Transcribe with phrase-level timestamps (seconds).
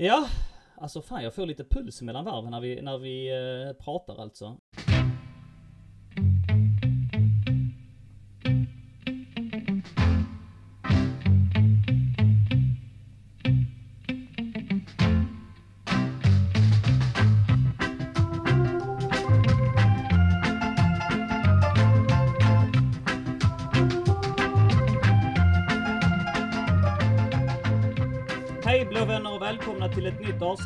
[0.00, 0.28] Ja,
[0.76, 4.56] alltså fan jag får lite puls mellan varven när vi, när vi eh, pratar alltså.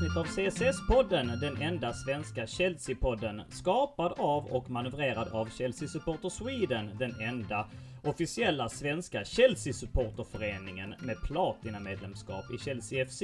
[0.02, 3.42] Avsnitt av CSS-podden, den enda svenska Chelsea-podden.
[3.48, 7.66] Skapad av och manövrerad av Chelsea Supporter Sweden, den enda
[8.04, 13.22] officiella svenska Chelsea-supporterföreningen med platinamedlemskap i Chelsea FC.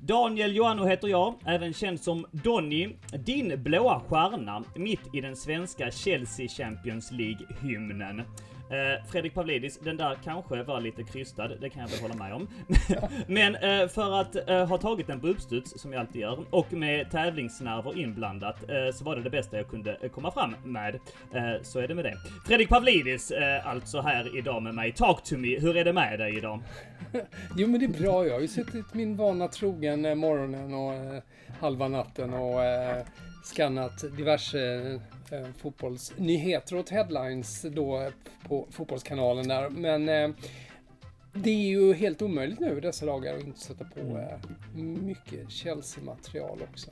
[0.00, 5.90] Daniel Joanno heter jag, även känd som Donny, din blåa stjärna mitt i den svenska
[5.90, 8.22] Chelsea Champions League-hymnen.
[8.70, 12.34] Eh, Fredrik Pavlidis, den där kanske var lite krystad, det kan jag väl hålla med
[12.34, 12.48] om.
[13.26, 16.72] Men eh, för att eh, ha tagit den på uppstuds, som jag alltid gör, och
[16.72, 20.94] med tävlingsnerver inblandat, eh, så var det det bästa jag kunde eh, komma fram med.
[21.34, 22.16] Eh, så är det med det.
[22.46, 23.32] Fredrik Pavlidis,
[23.64, 24.92] alltså här idag med mig.
[24.92, 26.60] Talk to me, hur är det med dig idag?
[27.56, 31.22] Jo men det är bra, jag har ju suttit min vana trogen morgonen och
[31.60, 32.60] halva natten och
[33.44, 35.00] skannat diverse
[35.32, 38.10] eh, fotbollsnyheter och headlines då
[38.48, 39.70] på fotbollskanalen där.
[39.70, 40.30] Men eh,
[41.32, 46.58] det är ju helt omöjligt nu dessa dagar att inte sätta på eh, mycket Chelsea-material
[46.70, 46.90] också.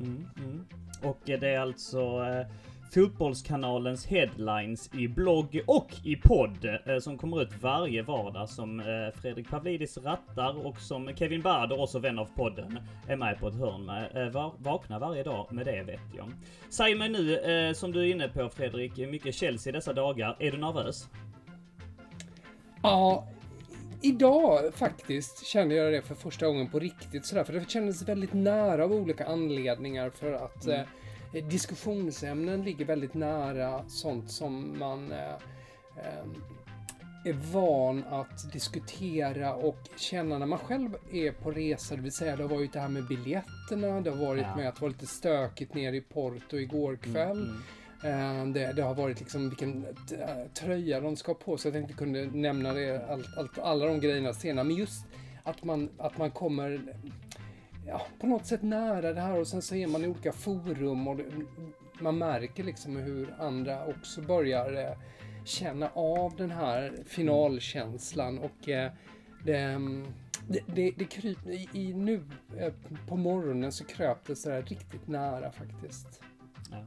[0.00, 0.66] Mm, mm.
[1.02, 2.46] Och det är alltså eh,
[2.94, 9.20] Fotbollskanalens headlines i blogg och i podd eh, som kommer ut varje vardag som eh,
[9.20, 12.78] Fredrik Pavlidis rattar och som Kevin Bader, också vän av podden,
[13.08, 14.16] är med på ett hörn med.
[14.26, 16.32] Eh, va vaknar varje dag med det vet jag.
[16.70, 20.36] Säg mig nu, som du är inne på Fredrik, mycket Chelsea dessa dagar.
[20.38, 21.08] Är du nervös?
[22.82, 23.28] Ja,
[24.02, 28.32] idag faktiskt kände jag det för första gången på riktigt sådär, för det kändes väldigt
[28.32, 30.80] nära av olika anledningar för att Mm.
[30.80, 30.86] eh,
[31.32, 35.32] diskussionsämnen ligger väldigt nära sånt som man eh,
[35.96, 36.24] eh,
[37.24, 41.96] är van att diskutera och känna när man själv är på resa.
[41.96, 44.56] Det vill säga det har varit det här med biljetterna, det har varit Ja.
[44.56, 47.50] med att det var lite stökigt nere i Porto igår kväll.
[48.04, 48.48] Mm.
[48.48, 51.68] Eh, Det, det har varit liksom vilken eh, tröja de ska ha på sig.
[51.68, 54.64] Jag tänkte kunde nämna det, allt, allt, alla de grejerna senare.
[54.66, 55.06] Men just
[55.42, 56.80] att man, att man kommer
[57.88, 61.08] ja, på något sätt nära det här och sen så är man i olika forum
[61.08, 61.24] och det,
[62.00, 64.98] man märker liksom hur andra också börjar eh,
[65.44, 68.92] känna av den här finalkänslan och eh,
[69.44, 70.06] det, mm,
[70.48, 72.22] det, det, det kryper i, i nu
[72.58, 72.72] eh,
[73.08, 76.22] på morgonen så kröp det sådär riktigt nära faktiskt.
[76.70, 76.84] Ja.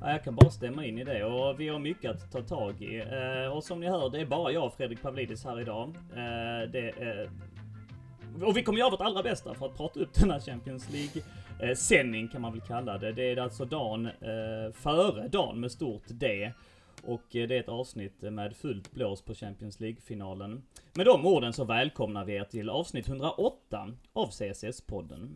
[0.00, 2.82] Ja, jag kan bara stämma in i det och vi har mycket att ta tag
[2.82, 2.98] i.
[3.00, 5.96] Eh, och som ni hör, det är bara jag och Fredrik Pavlidis här idag.
[6.10, 7.30] Eh, det, eh,
[8.42, 11.22] och vi kommer göra vårt allra bästa för att prata upp den här Champions League
[11.76, 13.12] sändning kan man väl kalla det.
[13.12, 16.52] Det är alltså dagen eh, före dagen med stort D.
[17.02, 20.62] Och eh, det är ett avsnitt med fullt blås på Champions League-finalen.
[20.94, 25.28] Med de orden så välkomnar vi er till avsnitt 108 av CSS-podden.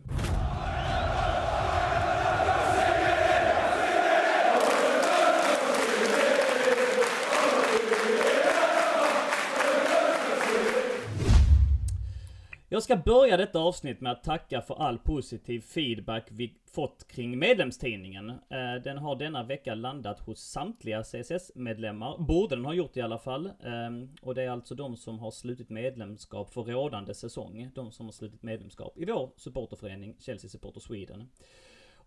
[12.71, 17.39] Jag ska börja detta avsnitt med att tacka för all positiv feedback vi fått kring
[17.39, 18.29] medlemstidningen.
[18.29, 22.17] Eh, den har denna vecka landat hos samtliga CSS-medlemmar.
[22.17, 23.51] Borde den ha gjort i alla fall.
[23.63, 27.71] Ehm, och det är alltså de som har slutit medlemskap för rådande säsong.
[27.75, 31.29] De som har slutit medlemskap i vår supporterförening Chelsea Supporter Sweden.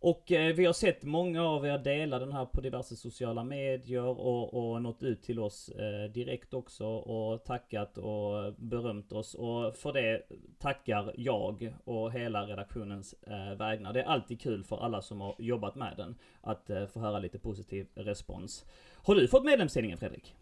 [0.02, 4.04] Och eh, vi har sett många av er dela den här på diverse sociala medier
[4.04, 9.34] och, och nått ut till oss eh, direkt också och tackat och berömt oss.
[9.34, 10.22] Och för det
[10.58, 13.92] tackar jag och hela redaktionens eh, vägnar.
[13.92, 17.18] Det är alltid kul för alla som har jobbat med den att eh, få höra
[17.18, 18.64] lite positiv respons.
[18.94, 20.34] Har du fått medlemstidningen Fredrik?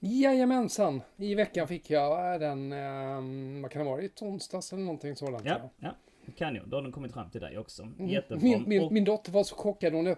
[0.00, 5.16] Jajamensan, i veckan fick jag den, eh, vad kan det ha varit, onsdags eller någonting
[5.16, 5.44] sådant.
[5.44, 5.94] Ja, ja.
[6.36, 7.82] Kanon, då har den kommit fram till dig också.
[7.82, 8.08] Mm.
[8.08, 8.42] Jättebra.
[8.42, 9.92] Min, min, Och- min dotter var så chockad.
[9.92, 10.16] Hon äh,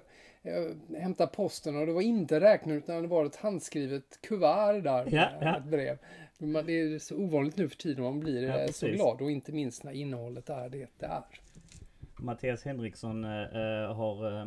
[0.99, 5.05] hämtade posten och det var inte räknat utan det var ett handskrivet kuvert där.
[5.05, 5.57] Ja, med ja.
[5.59, 5.99] Ett brev.
[6.67, 8.05] Det är så ovanligt nu för tiden.
[8.05, 11.23] Man blir Ja, eh, så glad och inte minst när innehållet är det det är.
[12.23, 14.47] Mattias Henriksson äh, har, äh,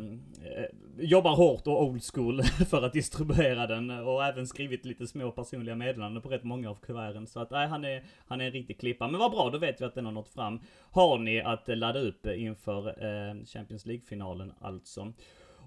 [0.98, 5.74] jobbar hårt och old school för att distribuera den och även skrivit lite små personliga
[5.74, 7.26] meddelanden på rätt många av kuverten.
[7.26, 9.08] Så att nej, han, är, han är en riktig klippa.
[9.08, 10.60] Men vad bra, då vet vi att den har nått fram.
[10.90, 15.12] Har ni att ladda upp inför äh, Champions League-finalen alltså.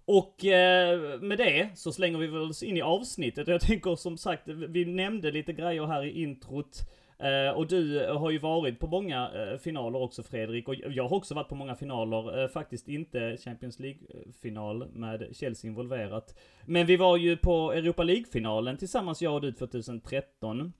[0.05, 3.47] Och eh, med det så slänger vi väl oss in i avsnittet.
[3.47, 6.79] Och jag tänker som sagt, vi nämnde lite grejer här i introt.
[7.19, 10.67] Eh, och du eh, har ju varit på många eh, finaler också Fredrik.
[10.67, 12.47] Och jag har också varit på många finaler.
[12.47, 16.39] Faktiskt inte Champions League-final med Chelsea involverat.
[16.65, 20.73] Men vi var ju på Europa League-finalen tillsammans jag och du 2013.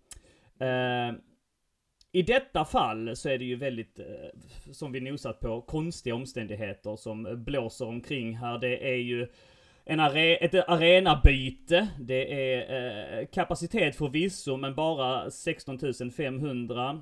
[2.12, 4.00] I detta fall så är det ju väldigt,
[4.72, 8.58] som vi nosat på, konstiga omständigheter som blåser omkring här.
[8.58, 9.28] Det är ju
[9.90, 11.88] en are ett arenabyte.
[12.00, 15.80] Det är eh, kapacitet förvisso, men bara 16
[16.18, 17.02] 500.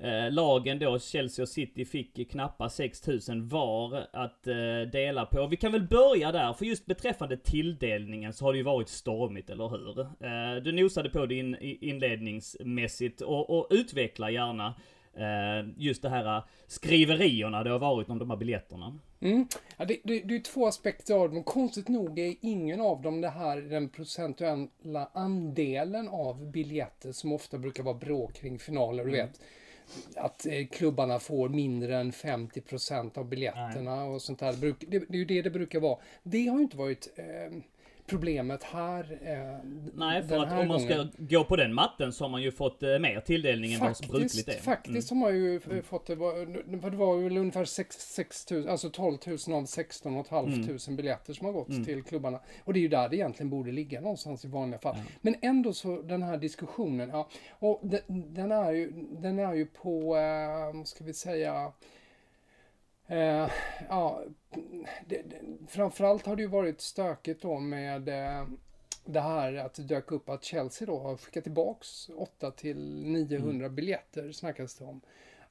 [0.00, 5.46] Eh, lagen då, Chelsea och City, fick knappt 6000 var att eh, dela på.
[5.46, 9.50] Vi kan väl börja där, för just beträffande tilldelningen så har det ju varit stormigt,
[9.50, 10.00] eller hur?
[10.00, 14.74] Eh, du nosade på det in, inledningsmässigt och, och utveckla gärna eh,
[15.76, 18.98] just det här skriverierna det har varit om de här biljetterna.
[19.20, 19.46] Mm.
[19.76, 21.42] Ja, det, det, det, är två aspekter av dem.
[21.42, 27.58] Konstigt nog är ingen av dem det här den procentuella andelen av biljetter som ofta
[27.58, 29.04] brukar vara bråk kring finaler.
[29.04, 29.26] Du mm.
[29.26, 29.40] vet
[30.16, 34.08] att eh, klubbarna får mindre än 50% av biljetterna Nej.
[34.08, 34.52] och sånt där.
[34.52, 35.98] Det, det, är ju det det brukar vara.
[36.22, 37.58] Det har ju inte varit eh,
[38.08, 39.18] problemet här.
[39.22, 41.12] Eh, Nej, för att om man ska gången.
[41.18, 44.08] gå på den matten så har man ju fått eh, mer tilldelning än vad som
[44.08, 44.52] brukligt är.
[44.52, 45.22] Faktiskt mm.
[45.22, 45.82] har man ju mm.
[45.82, 50.24] fått det, var, det var väl ungefär 6, 6 000, alltså 12 000 av 16
[50.24, 50.48] 500
[50.86, 50.96] mm.
[50.96, 51.84] biljetter som har gått mm.
[51.84, 52.40] till klubbarna.
[52.64, 54.96] Och det är ju där det egentligen borde ligga någonstans i vanliga fall.
[55.20, 59.66] Men ändå så den här diskussionen, ja, och den, den är ju, den är ju
[59.66, 61.72] på, eh, ska vi säga,
[63.08, 63.50] Eh,
[63.88, 64.22] ja,
[65.06, 65.36] det, det,
[65.68, 68.46] framförallt har det ju varit stökigt då med eh,
[69.04, 73.66] det här att det dök upp att Chelsea då har skickat tillbaks 8 till 900
[73.66, 73.74] mm.
[73.74, 75.00] biljetter snackas det om.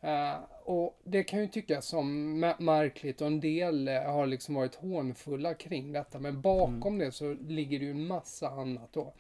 [0.04, 4.76] Uh, och det kan ju tyckas som märkligt och en del uh, har liksom varit
[4.76, 6.20] hånfulla kring detta.
[6.20, 7.00] Men bakom mm.
[7.00, 9.14] det så ligger det ju en massa annat då.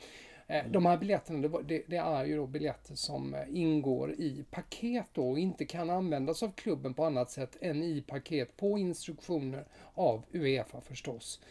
[0.47, 5.05] Eh, de här biljetterna, det, det, är ju då biljetter som eh, ingår i paket
[5.13, 9.65] då och inte kan användas av klubben på annat sätt än i paket på instruktioner
[9.93, 11.41] av Uefa förstås.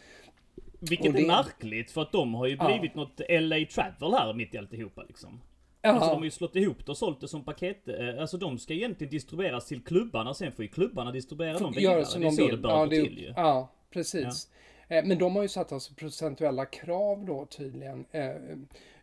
[0.79, 3.01] Vilket det, är märkligt för att de har ju blivit ja.
[3.01, 5.41] något LA Travel här mitt i alltihopa liksom.
[5.81, 5.89] Ja.
[5.89, 7.87] Alltså de har ju slått ihop det och sålt det som paket.
[7.87, 11.95] Eh, alltså de ska egentligen distribueras till klubbarna, sen får ju klubbarna distribuera dem vidare.
[11.95, 13.33] Det är så det bör ja, gå till ju.
[13.35, 14.49] Ja, precis.
[14.51, 14.57] Ja.
[14.87, 18.35] Eh, men de har ju satt alltså procentuella krav då tydligen, eh,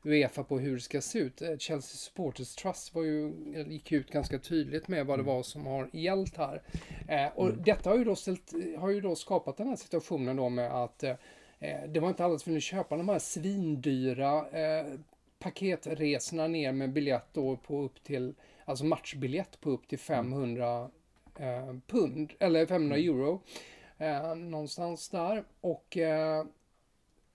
[0.04, 1.42] Uefa på hur det ska se ut.
[1.42, 3.32] Eh, Chelsea Supporters Trust var ju,
[3.68, 5.34] gick ut ganska tydligt med vad det mm.
[5.34, 6.62] var som har gällt här.
[7.08, 7.62] Eh, och mm.
[7.64, 11.02] detta har ju, då ställt, har ju då skapat den här situationen då med att
[11.02, 11.14] eh,
[11.60, 14.86] eh det var inte alla som ville köpa de här svindyra eh,
[15.38, 18.34] paketresorna ner med biljett då på upp till,
[18.64, 20.90] alltså matchbiljett på upp till 500
[21.38, 21.80] mm.
[21.80, 23.08] pund, eller 500 mm.
[23.08, 23.40] euro.
[23.98, 25.44] Eh, någonstans där.
[25.60, 26.44] Och, eh,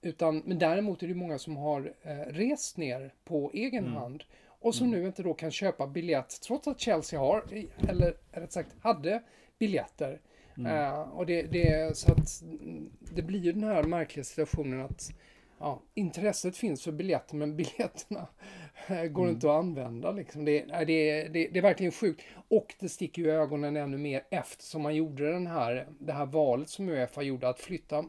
[0.01, 3.95] utan, men däremot är det många som har eh, rest ner på egen mm.
[3.95, 4.23] hand
[4.59, 4.99] och som mm.
[4.99, 7.43] nu inte då kan köpa biljett trots att Chelsea har,
[7.89, 9.23] eller rätt sagt hade
[9.59, 10.21] biljetter.
[10.57, 10.75] Mm.
[10.75, 12.43] Uh, och det, det, så att
[13.15, 15.11] det blir ju den här märkliga situationen att
[15.59, 18.27] ja, intresset finns för biljetter men biljetterna
[19.11, 19.35] går mm.
[19.35, 20.11] inte att använda.
[20.11, 20.45] Liksom.
[20.45, 20.85] Det, det,
[21.27, 22.21] det, det, är verkligen sjukt.
[22.47, 26.69] Och det sticker ju ögonen ännu mer eftersom man gjorde den här, det här valet
[26.69, 28.05] som Uefa gjorde att flytta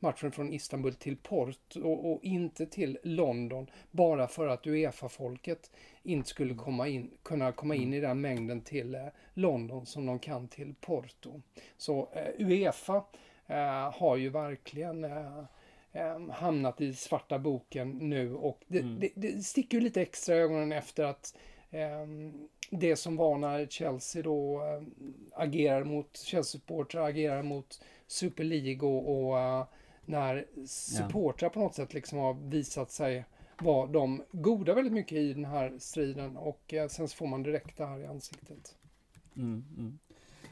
[0.00, 5.70] matchen från Istanbul till Porto och, och, inte till London bara för att Uefa-folket
[6.02, 10.18] inte skulle komma in, kunna komma in i den mängden till eh, London som de
[10.18, 11.40] kan till Porto.
[11.76, 13.04] Så eh, Uefa
[13.46, 15.04] eh, har ju verkligen
[15.92, 19.00] eh, eh, hamnat i svarta boken nu och det, mm.
[19.00, 21.36] det, det sticker ju lite extra i ögonen efter att
[21.70, 22.06] eh,
[22.70, 24.82] det som var när Chelsea då eh,
[25.32, 29.64] agerar mot Chelsea-supportrar, agerar mot Super League och, uh,
[30.04, 33.24] när supportrar på något sätt liksom har visat sig
[33.58, 37.42] vara de goda väldigt mycket i den här striden och uh, sen så får man
[37.42, 38.76] direkt det här i ansiktet.
[39.36, 39.98] Mm, mm.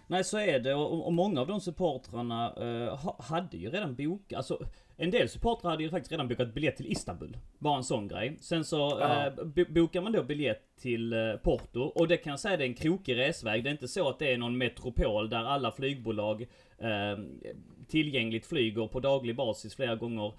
[0.07, 4.37] Nej så är det och, och många av de supportrarna uh, hade ju redan bokat,
[4.37, 4.67] alltså
[4.97, 7.37] en del supportrar hade ju faktiskt redan bokat biljett till Istanbul.
[7.59, 8.37] Bara en sån grej.
[8.41, 9.33] Sen så eh,
[9.69, 11.81] bokar man då biljett till eh, Porto.
[11.81, 13.65] Och det kan jag säga, det är en krokig resväg.
[13.65, 16.43] Det är inte så att det är någon metropol där alla flygbolag
[16.79, 17.19] eh,
[17.89, 20.33] tillgängligt flyger på daglig basis flera gånger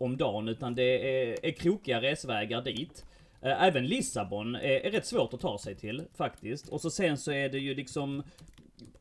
[0.00, 0.48] om dagen.
[0.48, 3.04] Utan det är, är krokiga resvägar dit.
[3.42, 6.68] Eh, även Lissabon är, är rätt svårt att ta sig till faktiskt.
[6.68, 8.22] Och så sen så är det ju liksom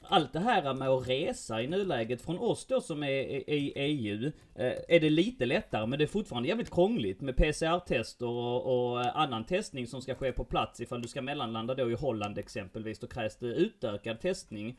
[0.01, 3.09] allt det här med att resa i nuläget från oss då som är
[3.49, 8.27] i EU eh, är det lite lättare men det är fortfarande jävligt krångligt med PCR-tester
[8.27, 11.93] och, och, annan testning som ska ske på plats ifall du ska mellanlanda då i
[11.93, 12.99] Holland exempelvis.
[12.99, 14.77] Då krävs det utökad testning.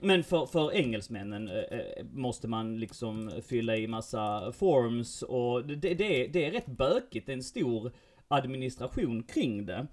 [0.00, 5.94] Men för, för engelsmännen eh, eh, måste man liksom fylla i massa forms och det,
[5.94, 7.26] det, det är rätt bökigt.
[7.26, 7.92] Det är en stor
[8.28, 9.86] administration kring det.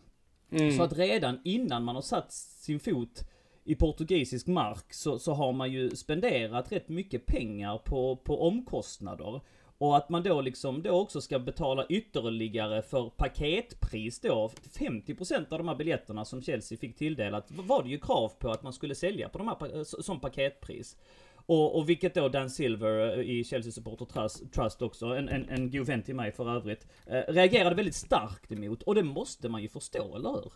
[0.51, 0.71] Mm.
[0.71, 3.23] Så att redan innan man har satt sin fot
[3.69, 9.41] i portugisisk mark så, så har man ju spenderat rätt mycket pengar på, på omkostnader.
[9.77, 14.51] Och att man då liksom då också ska betala ytterligare för paketpris då.
[14.79, 18.63] 50% av de här biljetterna som Chelsea fick tilldelat var det ju krav på att
[18.63, 20.97] man skulle sälja på de här som paketpris.
[21.35, 25.49] Och, och vilket då Dan Silver eh, i Chelsea Supporter Trust, Trust också, en, en,
[25.49, 28.83] en god vän till mig för övrigt, eh, reagerade väldigt starkt emot.
[28.83, 30.51] Och det måste man ju förstå, eller hur?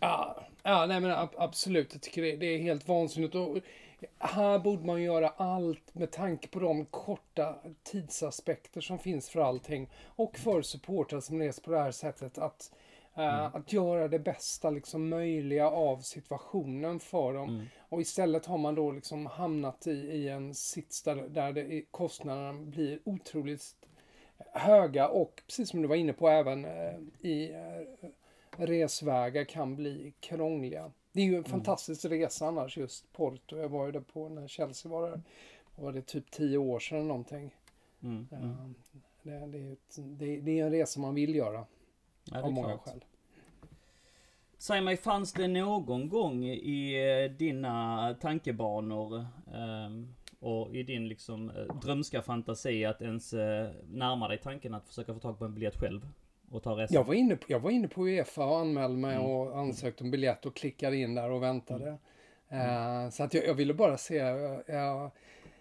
[0.00, 1.92] Ja, ja nej men absolut.
[1.92, 3.34] Jag tycker det, det är helt vansinnigt.
[3.34, 3.58] Och
[4.18, 9.90] här borde man göra allt med tanke på de korta tidsaspekter som finns för allting.
[10.04, 12.38] Och för supportrar som reser på det här sättet.
[12.38, 12.72] Att,
[13.18, 13.50] uh, mm.
[13.54, 17.48] att göra det bästa liksom, möjliga av situationen för dem.
[17.48, 17.66] Mm.
[17.88, 22.52] Och istället har man då liksom hamnat i, i en sits där, där det, kostnaderna
[22.52, 23.62] blir otroligt
[24.52, 28.10] höga och precis som du var inne på även uh, i uh,
[28.56, 30.92] resvägar kan bli krångliga.
[31.12, 31.50] Det är ju en mm.
[31.50, 33.56] fantastisk resa annars just Porto.
[33.56, 35.22] Jag var ju där på när Chelsea var där.
[35.76, 37.54] Var det typ tio år sedan någonting.
[38.02, 38.28] Mm.
[38.32, 38.74] Mm.
[39.22, 41.66] Det, det, är ett, det, det, är en resa man vill göra.
[42.24, 42.84] Ja, av många klart.
[42.84, 43.04] skäl.
[44.58, 51.50] Säg mig, fanns det någon gång i eh, dina tankebanor um, och i din liksom
[51.50, 53.32] eh, drömska fantasi att ens
[53.84, 56.06] närma dig tanken att försöka få tag på en biljett själv?
[56.50, 56.94] Och ta resan?
[56.94, 59.26] Jag var inne på, jag var inne på Uefa och anmälde mig mm.
[59.26, 61.96] och ansökte om biljett och klickade in där och väntade.
[62.48, 63.04] Mm.
[63.04, 64.22] Uh, så att jag, jag, ville bara se.
[64.22, 65.08] Uh,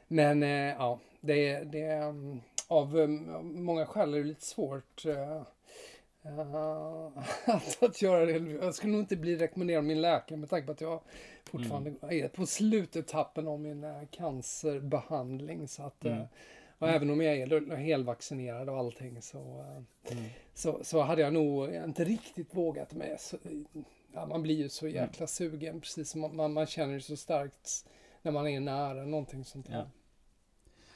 [0.08, 5.03] men uh, ja, det, det um, av um, många skäl är det lite svårt
[7.46, 8.51] att, att göra det.
[8.51, 11.01] Jag skulle nog inte bli rekommenderad av min läkare med tanke på att jag
[11.43, 12.24] fortfarande mm.
[12.24, 15.67] är på slutetappen av min cancerbehandling.
[15.67, 16.25] Så att, mm.
[16.79, 19.65] Och även om jag är helvaccinerad och allting så,
[20.12, 20.24] mm.
[20.53, 23.19] så, så hade jag nog inte riktigt vågat med.
[23.19, 23.38] Så,
[24.13, 24.95] ja, man blir ju så mm.
[24.95, 27.86] jäkla sugen, precis som man, man känner det så starkt
[28.21, 29.77] när man är nära någonting sånt här.
[29.79, 29.89] Ja.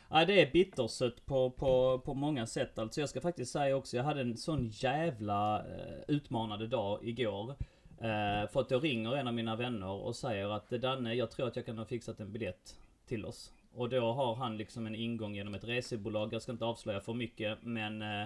[0.09, 2.99] Ja det är bittersött på, på, på många sätt alltså.
[2.99, 7.49] Jag ska faktiskt säga också, jag hade en sån jävla uh, utmanande dag igår.
[7.49, 11.47] Uh, för att jag ringer en av mina vänner och säger att Danne, jag tror
[11.47, 12.75] att jag kan ha fixat en biljett
[13.05, 13.53] till oss.
[13.75, 16.33] Och då har han liksom en ingång genom ett resebolag.
[16.33, 18.21] Jag ska inte avslöja för mycket men eh,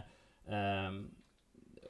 [0.48, 0.92] eh,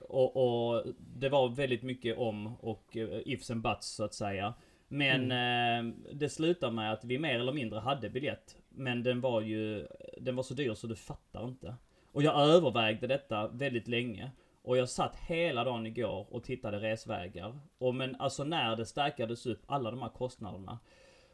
[0.09, 4.53] och, och, det var väldigt mycket om och uh, ifs and buts så att säga.
[4.87, 5.87] Men mm.
[5.89, 8.57] eh, det slutade med att vi mer eller mindre hade biljett.
[8.69, 9.87] Men den var ju,
[10.17, 11.75] den var så dyr så du fattar inte.
[12.11, 14.31] Och jag övervägde detta väldigt länge.
[14.61, 17.59] Och jag satt hela dagen igår och tittade resvägar.
[17.77, 20.79] Och men alltså när det stärkades upp alla de här kostnaderna.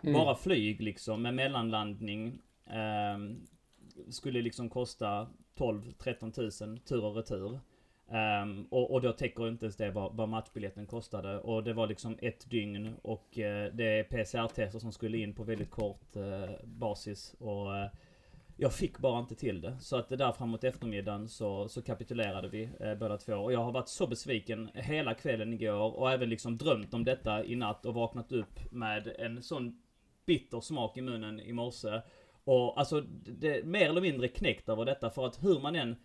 [0.03, 0.13] Mm.
[0.13, 2.39] Bara flyg liksom med mellanlandning.
[2.65, 3.17] Eh,
[4.09, 7.59] skulle liksom kosta 12-13 tusen tur och retur.
[8.07, 11.39] Um, och, och, då täcker inte ens det vad, vad matchbiljetten kostade.
[11.39, 15.43] Och det var liksom ett dygn och uh, det är PCR-tester som skulle in på
[15.43, 17.35] väldigt kort uh, basis.
[17.39, 17.85] Och uh,
[18.57, 19.77] jag fick bara inte till det.
[19.79, 23.33] Så att det där framåt eftermiddagen så, så kapitulerade vi uh, båda två.
[23.33, 27.45] Och jag har varit så besviken hela kvällen igår och även liksom drömt om detta
[27.45, 29.82] i natt och vaknat upp med en sån
[30.25, 32.01] bitter smak i munnen i morse.
[32.43, 35.95] Och alltså, det är mer eller mindre knäckt över detta för att hur man än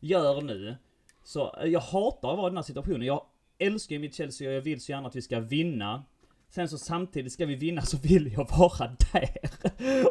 [0.00, 0.76] gör nu.
[1.24, 3.02] Så jag hatar att vara i den här situationen.
[3.02, 3.22] Jag
[3.58, 6.04] älskar ju mitt Chelsea och jag vill så gärna att vi ska vinna.
[6.50, 9.28] Sen så samtidigt ska vi vinna så vill jag vara där.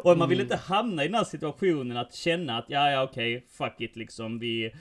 [0.04, 0.44] Och man vill mm.
[0.44, 3.96] inte hamna i den här situationen att känna att ja, ja okej, okay, fuck it
[3.96, 4.38] liksom.
[4.38, 4.74] Vi...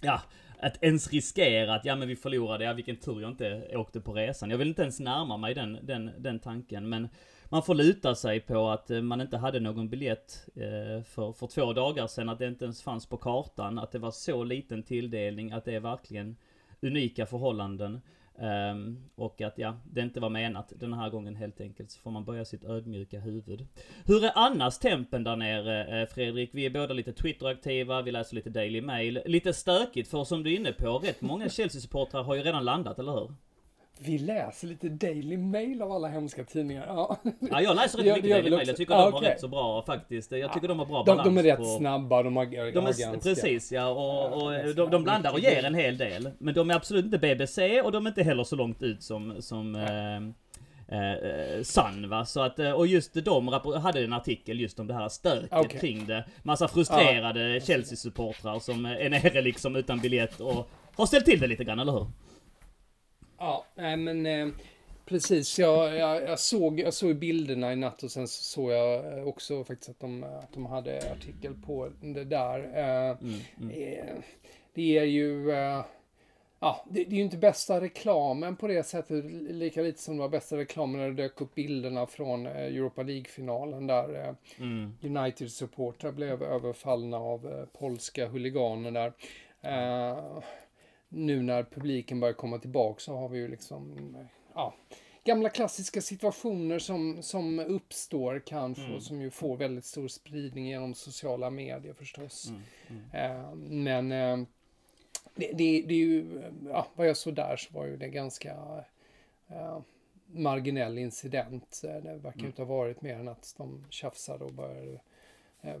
[0.00, 0.22] Ja,
[0.60, 4.12] att ens riskera att ja men vi förlorade, ja vilken tur jag inte åkte på
[4.12, 4.50] resan.
[4.50, 6.88] Jag vill inte ens närma mig den, den, den tanken.
[6.88, 7.08] Men
[7.48, 11.46] man får luta sig på att eh, man inte hade någon biljett eh, för, för
[11.46, 14.82] två dagar sedan, att det inte ens fanns på kartan, att det var så liten
[14.82, 16.36] tilldelning, att det är verkligen
[16.82, 18.00] unika förhållanden.
[18.40, 21.90] Um, och att ja, det inte var menat den här gången helt enkelt.
[21.90, 23.66] Så får man börja sitt ödmjuka huvud.
[24.04, 26.50] Hur är annars tempen där nere eh, Fredrik?
[26.52, 29.22] Vi är båda lite Twitter-aktiva, vi läser lite Daily Mail.
[29.26, 32.98] Lite stökigt för som du är inne på, rätt många Chelsea-supportrar har ju redan landat,
[32.98, 33.34] eller hur?
[34.00, 36.84] Vi läser lite Daily Mail av alla hemska tidningar.
[36.86, 38.68] Ja, ja jag läser rätt mycket Daily Mail.
[38.68, 39.30] Jag tycker ah, de var okay.
[39.30, 40.32] rätt så bra faktiskt.
[40.32, 41.24] Jag tycker ah, de har bra balans.
[41.24, 41.64] De, de är rätt på...
[41.64, 43.20] snabba, de har, de är.
[43.20, 46.30] Precis ja, och, och ja, de, de blandar och ger en hel del.
[46.38, 49.42] Men de är absolut inte BBC och de är inte heller så långt ut som,
[49.42, 50.16] som eh,
[50.98, 52.24] eh, Sun va.
[52.24, 53.48] Så att, eh, och just de
[53.82, 55.80] hade en artikel just om det här stöket okay.
[55.80, 56.24] kring det.
[56.42, 57.60] Massa frustrerade ah.
[57.60, 61.92] Chelsea-supportrar som är nere liksom utan biljett och har ställt till det lite grann, eller
[61.92, 62.06] hur?
[63.38, 64.48] Ja, nej men eh,
[65.04, 65.58] precis.
[65.58, 69.28] Jag, jag, jag, såg, jag såg bilderna i natt och sen så såg jag eh,
[69.28, 72.58] också faktiskt att de, att de hade artikel på det där.
[72.58, 73.70] Eh, mm, mm.
[73.70, 74.14] Eh,
[74.74, 75.50] det är ju...
[76.60, 80.20] Ja, det, det är ju inte bästa reklamen på det sättet, lika lite som det
[80.20, 84.94] var bästa reklamen när det dök upp bilderna från Europa League-finalen där Mm.
[85.02, 89.12] United-supportrar blev överfallna av polska huliganer där.
[89.60, 90.42] Eh,
[91.08, 94.16] nu när publiken börjar komma tillbaka så har vi ju liksom,
[94.54, 94.74] ja,
[95.24, 98.96] gamla klassiska situationer som, som uppstår kanske Mm.
[98.96, 102.48] och som ju får väldigt stor spridning genom sociala medier förstås.
[102.48, 102.62] Mm.
[103.12, 103.36] Mm.
[103.40, 104.46] Eh, men eh,
[105.34, 108.84] det, det, det är ju, ja, vad jag såg där så var ju det ganska
[109.48, 109.78] eh,
[110.26, 111.80] marginell incident.
[111.84, 112.46] Eh, Det verkar Mm.
[112.46, 115.00] inte ha varit mer än att de tjafsade och började
[115.62, 115.80] eh,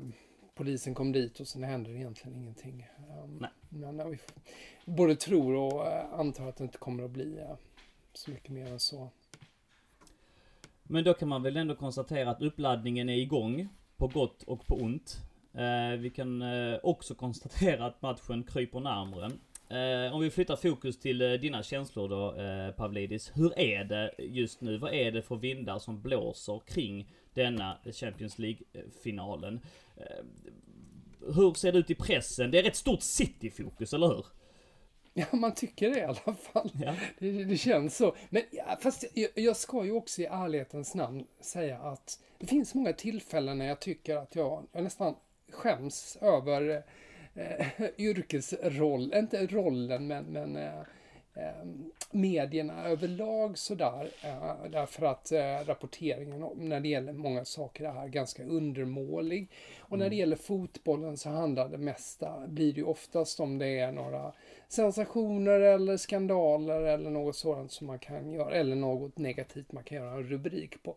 [0.58, 2.86] Polisen kom dit och sen hände det egentligen ingenting.
[2.98, 3.50] Eh, Nej.
[3.68, 4.18] Men eh, vi
[4.84, 7.56] både tror och eh, antar att det inte kommer att bli eh,
[8.12, 9.10] så mycket mer än så.
[10.82, 13.68] Men då kan man väl ändå konstatera att uppladdningen är igång.
[13.96, 15.16] På gott och på ont.
[15.54, 19.30] Eh, vi kan eh, också konstatera att matchen kryper närmre.
[19.68, 22.34] Eh, om vi flyttar fokus till dina känslor då
[22.76, 23.32] Pavlidis.
[23.34, 24.78] Hur är det just nu?
[24.78, 27.08] Vad är det för vindar som blåser kring
[27.38, 29.60] denna Champions League-finalen?
[29.96, 30.24] Eh,
[31.34, 32.50] hur ser det ut i pressen?
[32.50, 34.26] Det är rätt stort City-fokus, eller hur?
[35.14, 36.70] Ja, man tycker det i alla fall.
[36.74, 36.94] Ja.
[37.18, 38.16] Det, det känns så.
[38.30, 42.74] Men ja, fast jag, jag ska ju också i ärlighetens namn säga att det finns
[42.74, 45.14] många tillfällen när jag tycker att jag, jag nästan
[45.52, 46.82] skäms över
[47.34, 47.66] eh,
[47.98, 50.80] yrkesroll, inte rollen men, men eh,
[52.10, 54.10] medierna överlag sådär.
[54.22, 59.50] Eh, därför att eh, rapporteringen när det gäller många saker är ganska undermålig.
[59.80, 63.78] Och när det gäller fotbollen så handlar det mesta, blir det ju oftast om det
[63.78, 64.32] är några
[64.68, 69.98] sensationer eller skandaler eller något sådant som man kan göra, eller något negativt man kan
[69.98, 70.96] göra en rubrik på.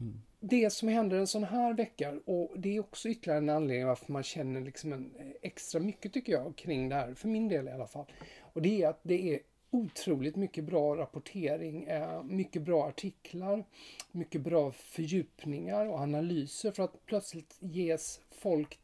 [0.00, 0.22] Mm.
[0.40, 4.12] Det som händer en sån här vecka, och det är också ytterligare en anledning varför
[4.12, 7.68] man känner liksom en eh, extra mycket tycker jag kring det här, för min del
[7.68, 8.06] i alla fall.
[8.52, 13.64] Och det är att det är otroligt mycket bra rapportering, eh, mycket bra artiklar,
[14.10, 18.78] mycket bra fördjupningar och analyser för att plötsligt ges folk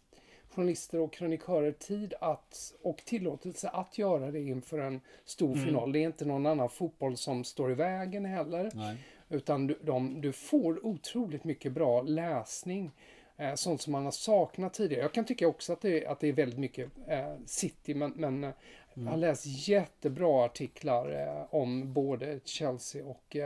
[0.50, 5.64] journalister och kronikörer tid att och tillåtelse att göra det inför en stor Mm.
[5.66, 5.92] final.
[5.92, 8.70] Det är inte någon annan fotboll som står i vägen heller.
[8.74, 8.96] Nej.
[9.28, 12.90] Utan du, de, du får otroligt mycket bra läsning.
[13.38, 15.02] Eh, sånt som man har saknat tidigare.
[15.02, 18.44] Jag kan tycka också att det, att det är väldigt mycket eh, city, men, men
[18.44, 18.50] eh,
[18.94, 23.36] jag har läst jättebra artiklar om både Chelsea och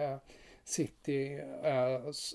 [0.65, 1.41] City.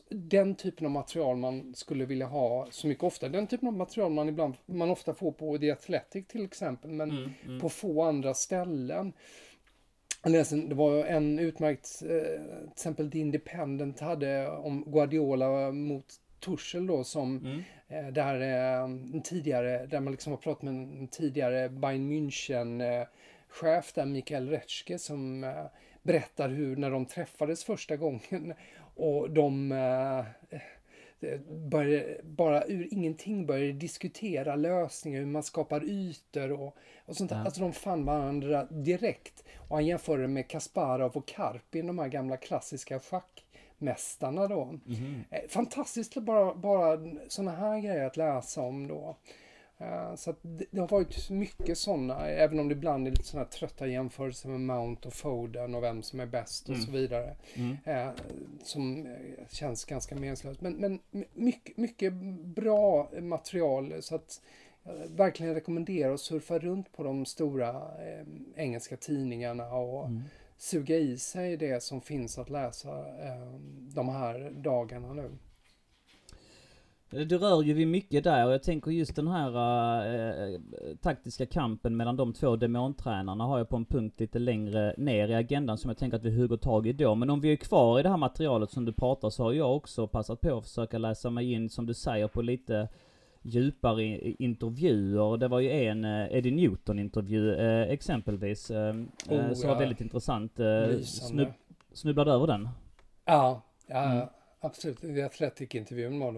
[0.09, 3.29] Den typen av material man skulle vilja ha så mycket ofta.
[3.29, 7.11] Den typen av material man ibland man ofta får på The Athletic till exempel, men
[7.11, 7.59] Mm, mm.
[7.59, 9.13] på få andra ställen.
[10.23, 17.37] Det var en utmärkt, till exempel The Independent hade om Guardiola mot Tuchel då som
[17.37, 17.63] Mm.
[17.87, 23.07] eh, där eh, tidigare, där man liksom har pratat med en tidigare Bayern München eh,
[23.47, 25.65] chef där, Mikael Retzke, som eh,
[26.03, 28.53] berättar hur när de träffades första gången
[28.95, 30.25] och de eh,
[31.69, 37.37] började, bara ur ingenting började diskutera lösningar, hur man skapar ytor och, och sånt där.
[37.37, 37.43] Ja.
[37.45, 39.43] Alltså de fann varandra direkt.
[39.67, 42.99] Och han jämförde med Kasparov och Karpin, de här gamla klassiska
[43.79, 44.79] schackmästarna då.
[45.31, 49.15] Eh, Fantastiskt bara, bara sådana här grejer att läsa om då.
[49.77, 53.47] Eh, Så det, det har varit mycket sådana, även om det ibland är lite sådana
[53.49, 56.85] trötta jämförelser med Mount och Foden och vem som är bäst och Mm.
[56.85, 57.35] så vidare.
[57.55, 57.77] Mm.
[57.85, 58.09] Eh,
[58.63, 59.07] som
[59.49, 60.61] känns ganska meningslöst.
[60.61, 64.41] Men, men my- mycket, mycket bra material så att
[64.83, 70.21] jag verkligen rekommenderar att surfa runt på de stora eh, engelska tidningarna och Mm
[70.57, 73.59] suga i sig det som finns att läsa eh,
[73.95, 75.31] de här dagarna nu.
[77.11, 79.51] Eh, du rör ju vid mycket där och jag tänker just den här
[80.53, 80.59] eh,
[81.01, 85.33] taktiska kampen mellan de två demontränarna har jag på en punkt lite längre ner i
[85.33, 87.15] agendan som jag tänker att vi hugger tag i då.
[87.15, 89.75] Men om vi är kvar i det här materialet som du pratar så har jag
[89.75, 92.89] också passat på att försöka läsa mig in, som du säger, på lite
[93.45, 94.03] djupare
[94.39, 95.37] intervjuer.
[95.37, 98.71] Det var ju en eh, Eddie Newton-intervju eh, exempelvis.
[98.71, 98.95] Eh,
[99.29, 99.79] Oh, som var ja.
[99.79, 100.51] väldigt intressant.
[101.03, 101.47] Snub,
[101.93, 102.69] snubblade över den?
[103.25, 104.27] Ja, ja Mm.
[104.59, 105.03] absolut.
[105.03, 106.31] I Athletic-intervjun var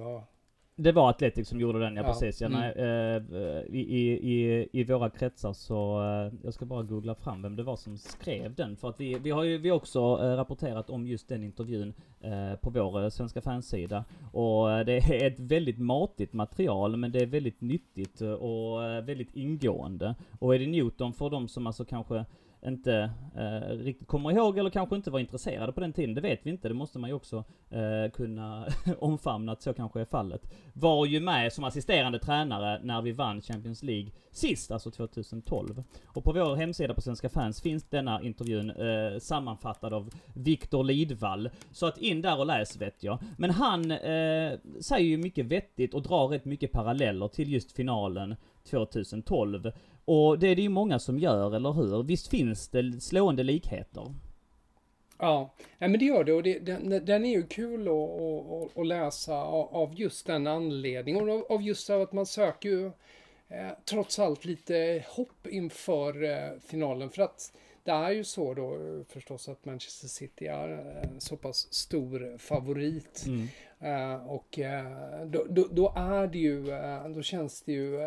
[0.77, 0.83] det.
[0.83, 2.41] Det var Atletic som gjorde den, ja, Ja, precis.
[2.41, 2.59] Ja, mm.
[2.59, 7.55] nej, eh, i, i, i, våra kretsar så, eh, jag ska bara googla fram vem
[7.55, 8.75] det var som skrev den.
[8.75, 12.55] För att vi, vi har ju vi också eh, rapporterat om just den intervjun eh,
[12.61, 14.05] på vår eh, svenska fansida.
[14.31, 19.35] Och eh, det är ett väldigt matigt material, men det är väldigt nyttigt och väldigt
[19.35, 20.15] ingående.
[20.39, 22.25] Och Eddie Newton, för de som alltså kanske
[22.67, 26.15] inte eh, riktigt kommer ihåg eller kanske inte var intresserade på den tiden.
[26.15, 26.67] Det vet vi inte.
[26.67, 28.67] Det måste man ju också eh, kunna
[28.99, 30.41] omfamna att så kanske är fallet.
[30.73, 35.83] Var ju med som assisterande tränare när vi vann Champions League sist, alltså 2012.
[36.05, 41.49] Och på vår hemsida på Svenska fans finns denna intervjun eh, sammanfattad av Viktor Lidvall.
[41.71, 43.19] Så att in där och läs vet jag.
[43.37, 48.35] Men han eh, säger ju mycket vettigt och drar rätt mycket paralleller till just finalen
[48.69, 49.71] 2012.
[50.07, 52.03] Och det är det ju många som gör, eller hur?
[52.03, 54.13] Visst finns det slående likheter?
[55.17, 58.87] Ja, ja men det gör det och det, den, den är ju kul att, att,
[58.87, 62.85] läsa av just den anledningen och av just att man söker ju
[63.47, 68.77] eh, trots allt lite hopp inför eh, finalen för att det är ju så då
[69.09, 70.69] förstås att Manchester City är
[71.03, 73.25] en så pass stor favorit.
[73.27, 74.27] Mm.
[74.27, 74.59] Och
[75.25, 76.65] då, då, då, är det ju,
[77.15, 77.99] då känns det ju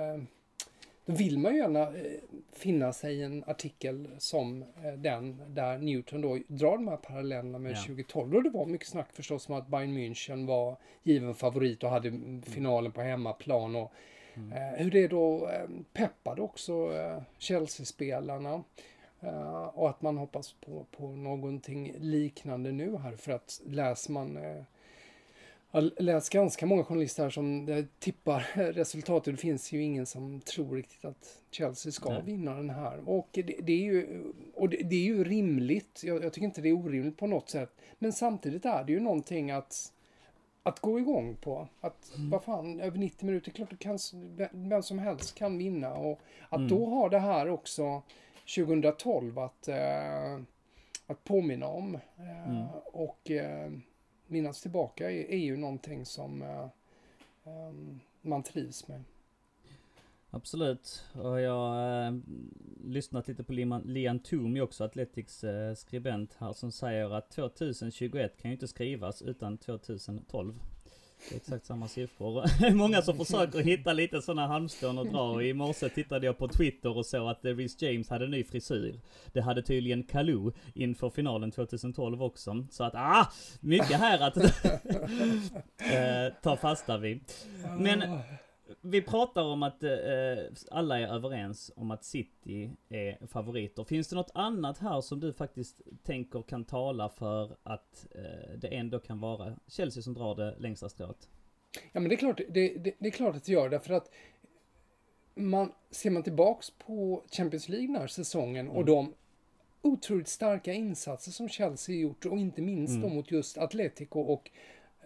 [1.11, 2.21] då vill man ju gärna eh,
[2.53, 7.59] finna sig i en artikel som eh, den där Newton då drar de här parallellerna
[7.59, 7.77] med ja.
[7.77, 8.37] 2012.
[8.37, 12.09] Och det var mycket snack förstås om att Bayern München var given favorit och hade
[12.09, 12.43] mm.
[12.43, 13.77] finalen på hemmaplan.
[13.77, 13.93] Och,
[14.35, 14.53] mm.
[14.53, 18.65] eh, hur det då eh, peppade också eh, Chelsea-spelarna.
[19.25, 24.37] Uh, och att man hoppas på, på någonting liknande nu här för att läser man
[24.37, 24.63] uh,
[25.71, 29.35] har läst ganska många journalister här som tippar resultatet.
[29.35, 32.23] Det finns ju ingen som tror riktigt att Chelsea ska Nej.
[32.23, 33.09] vinna den här.
[33.09, 36.03] Och det, det är, ju, och det, det, är ju rimligt.
[36.05, 37.73] Jag, jag, tycker inte det är orimligt på något sätt.
[37.99, 39.93] Men samtidigt är det ju någonting att,
[40.63, 41.69] att gå igång på.
[41.81, 42.31] Att mm.
[42.31, 43.99] vad fan, över 90 minuter, klart kan,
[44.53, 45.95] vem som helst kan vinna.
[45.95, 46.69] Och att mm.
[46.69, 48.03] då ha det här också
[48.57, 50.41] 2012 att, äh,
[51.07, 51.95] att påminna om.
[52.19, 52.67] Äh, mm.
[52.93, 53.71] Och äh,
[54.31, 56.69] minnas tillbaka är, är ju någonting som uh,
[57.45, 59.03] um, man trivs med.
[60.31, 61.05] Absolut.
[61.13, 62.13] Och jag har eh,
[62.85, 68.37] lyssnat lite på Lian, Lian Toomey också, Athletics eh, skribent här, som säger att 2021
[68.43, 70.55] kan ju inte skrivas utan 2012.
[71.29, 72.71] Det är exakt samma siffror.
[72.75, 75.43] Många som försöker hitta lite sådana halmstrån och dra.
[75.43, 79.01] I morse tittade jag på Twitter och såg att Rhys James hade ny frisyr.
[79.33, 82.67] Det hade tydligen Kalou inför finalen 2012 också.
[82.71, 83.33] Så att, ah!
[83.61, 84.37] Mycket här att
[85.81, 87.21] eh, ta fasta vid.
[87.79, 88.21] Men ah
[88.81, 89.91] vi pratar om att eh,
[90.71, 93.85] alla är överens om att City är favoriter.
[93.85, 98.69] Finns det något annat här som du faktiskt tänker kan tala för att eh, det
[98.69, 101.29] ändå kan vara Chelsea som drar det längsta strået?
[101.93, 104.11] Ja men det är klart, det, det, det är klart att det gör därför att
[105.35, 108.77] man, ser man tillbaks på Champions League den här säsongen mm.
[108.77, 109.15] och de
[109.83, 113.15] otroligt starka insatser som Chelsea gjort och inte minst mm.
[113.15, 114.51] mot just Atletico och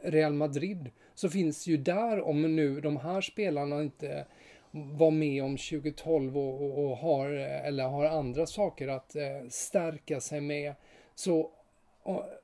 [0.03, 4.27] Real Madrid så finns ju där, om nu de här spelarna inte
[4.71, 10.21] var med om 2012 och, och, och har, eller har andra saker att eh, stärka
[10.21, 10.75] sig med.
[11.15, 11.51] Så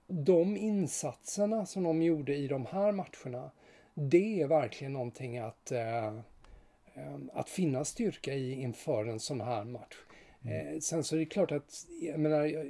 [0.06, 3.50] de insatserna som de gjorde i de här matcherna,
[3.94, 9.64] det är verkligen någonting att, eh, eh att finna styrka i inför en sån här
[9.64, 9.96] match.
[10.44, 12.66] Eh, sen så är det klart att, jag menar,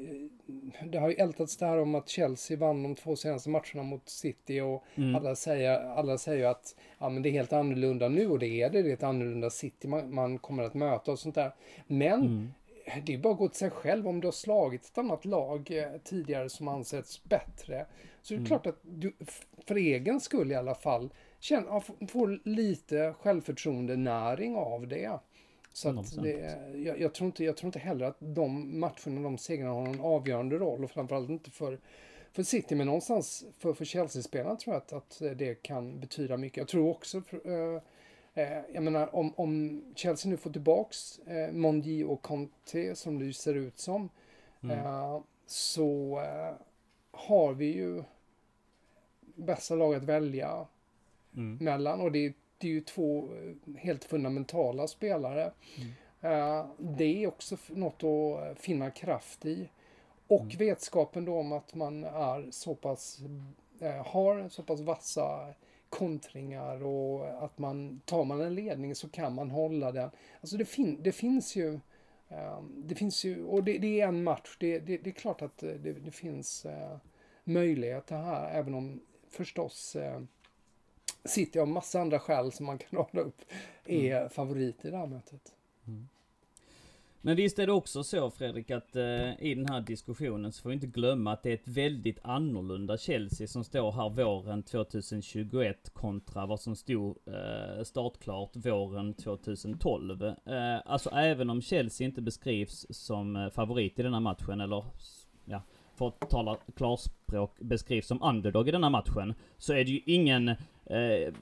[0.87, 4.09] det har ju ältats det här om att Chelsea vann de två senaste matcherna mot
[4.09, 5.15] City och mm.
[5.15, 8.71] alla, säger, alla säger att ja, men det är helt annorlunda nu och det är
[8.71, 11.53] det, det är ett annorlunda City man, man kommer att möta och sånt där.
[11.87, 12.53] Men mm.
[13.05, 15.71] det är bara att gå till sig själv om du har slagit ett annat lag
[15.71, 17.87] eh, tidigare som ansetts bättre.
[18.23, 18.47] Så det är mm.
[18.47, 19.13] klart att du
[19.67, 25.11] för egen skull i alla fall känner, får lite självförtroende näring av det.
[25.73, 29.39] Så att det, jag, jag, tror inte, jag tror inte heller att de matcherna, de
[29.39, 31.79] segrarna har någon avgörande roll och framförallt inte för,
[32.33, 36.57] för City, men någonstans för, för Chelsea-spelarna tror jag att, att det kan betyda mycket.
[36.57, 37.83] Jag tror också, för, äh,
[38.35, 43.33] äh, jag menar om, om Chelsea nu får tillbaks äh, Mondi och Conte som det
[43.33, 44.09] ser ut som,
[44.63, 44.79] mm.
[44.79, 46.21] äh, så
[47.11, 48.03] har vi ju
[49.35, 50.67] bästa lag att välja
[51.37, 51.57] mm.
[51.61, 55.53] mellan och det är det är ju två eh, helt fundamentala spelare.
[55.77, 55.91] Mm.
[56.25, 59.69] Uh, det är också något att finna kraft i.
[60.27, 60.57] Och mm.
[60.57, 63.19] vetskapen då om att man är så pass,
[64.05, 65.55] har så pass vassa
[65.89, 70.11] kontringar och att man, tar man en ledning så kan man hålla den.
[70.41, 71.73] Alltså det, fin det finns ju,
[72.33, 75.43] uh, det finns ju, och det, det är en match, det, det, det, är klart
[75.43, 76.67] att det, det finns
[77.45, 79.97] möjligheter här, även om förstås
[81.25, 83.41] City av massa andra skäl som man kan rada upp
[83.85, 84.31] är mm.
[84.31, 85.55] favorit i det här mötet.
[85.87, 86.09] Mm.
[87.23, 90.71] Men visst är det också så Fredrik att eh, i den här diskussionen så får
[90.71, 95.91] vi inte glömma att det är ett väldigt annorlunda Chelsea som står här våren 2021
[95.91, 100.23] kontra vad som stod eh, startklart våren 2012.
[100.23, 100.35] Eh,
[100.85, 104.85] alltså även om Chelsea inte beskrivs som eh, favorit i denna matchen eller
[105.45, 105.63] ja,
[106.01, 109.35] för att tala klarspråk beskrivs som underdog i denna matchen.
[109.59, 111.35] Så är det ju ingen, eh,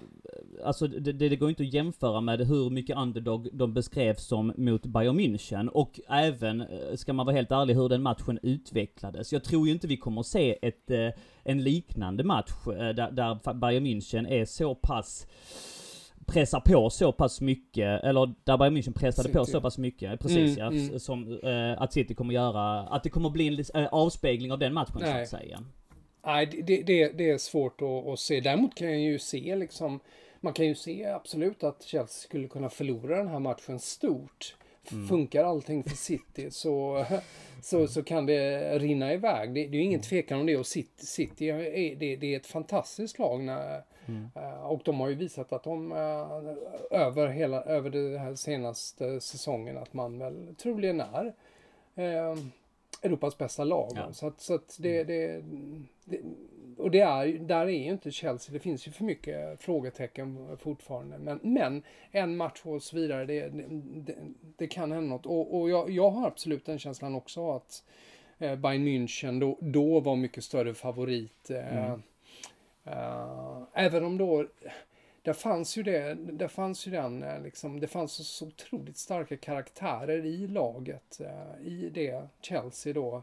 [0.65, 4.87] alltså det, det, går inte att jämföra med hur mycket underdog de beskrevs som mot
[4.87, 5.69] Bayern München.
[5.69, 9.33] Och även, eh, ska man vara helt ärlig, hur den matchen utvecklades.
[9.33, 11.09] Jag tror ju inte vi kommer att se ett, eh,
[11.43, 15.27] en liknande match eh, där, där Bayern München är så pass
[16.27, 19.39] pressar på så pass mycket, eller där Bayern München pressade City.
[19.39, 21.01] på så pass mycket, precis mm, ja, mm.
[21.01, 24.75] som eh, att City kommer göra, att det kommer bli en eh, avspegling av den
[24.75, 25.27] matchen Nej.
[25.27, 25.61] så att säga.
[26.27, 28.41] Nej, det, det, det är svårt att, att, se.
[28.41, 30.01] Däremot kan jag ju se liksom,
[30.41, 34.55] man kan ju se absolut att Chelsea skulle kunna förlora den här matchen stort.
[34.93, 35.09] Mm.
[35.09, 37.05] Funkar allting för City så,
[37.63, 39.55] så, så kan det rinna iväg.
[39.55, 42.37] Det, det är ju ingen tvekan om det och City, City är, det, det är
[42.37, 44.31] ett fantastiskt lag när, Mm.
[44.37, 46.55] Uh, och de har ju visat att de uh,
[46.91, 51.27] över hela, över det här senaste säsongen att man väl troligen är
[51.99, 52.39] uh,
[53.03, 53.93] Europas bästa lag.
[53.95, 54.13] Ja.
[54.13, 55.07] Så att, så att det, mm.
[56.05, 56.23] det, det,
[56.79, 61.19] och det är, där är ju inte Chelsea, det finns ju för mycket frågetecken fortfarande.
[61.19, 64.15] Men, men en match och så vidare, det, det,
[64.57, 65.27] det kan hända något.
[65.27, 67.85] Och, och jag, jag har absolut den känslan också att
[68.39, 71.51] eh, Bayern München då, då var mycket större favorit.
[71.51, 72.03] Eh, mm.
[72.87, 74.47] Uh, även om då,
[75.29, 79.37] där fanns ju det, där fanns ju den, eh, liksom, det fanns så otroligt starka
[79.37, 83.23] karaktärer i laget, uh, i det Chelsea då,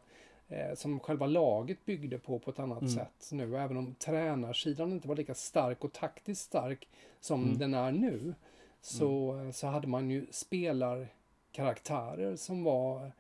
[0.52, 2.94] uh, som själva laget byggde på på ett annat mm.
[2.94, 3.58] sätt nu.
[3.58, 6.88] Även om tränarsidan inte var lika stark och taktiskt stark
[7.20, 7.58] som mm.
[7.58, 8.34] den är nu,
[8.82, 9.54] så, mm.
[9.54, 13.12] så hade man ju spelarkaraktärer som var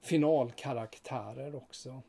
[0.00, 2.02] finalkaraktärer också.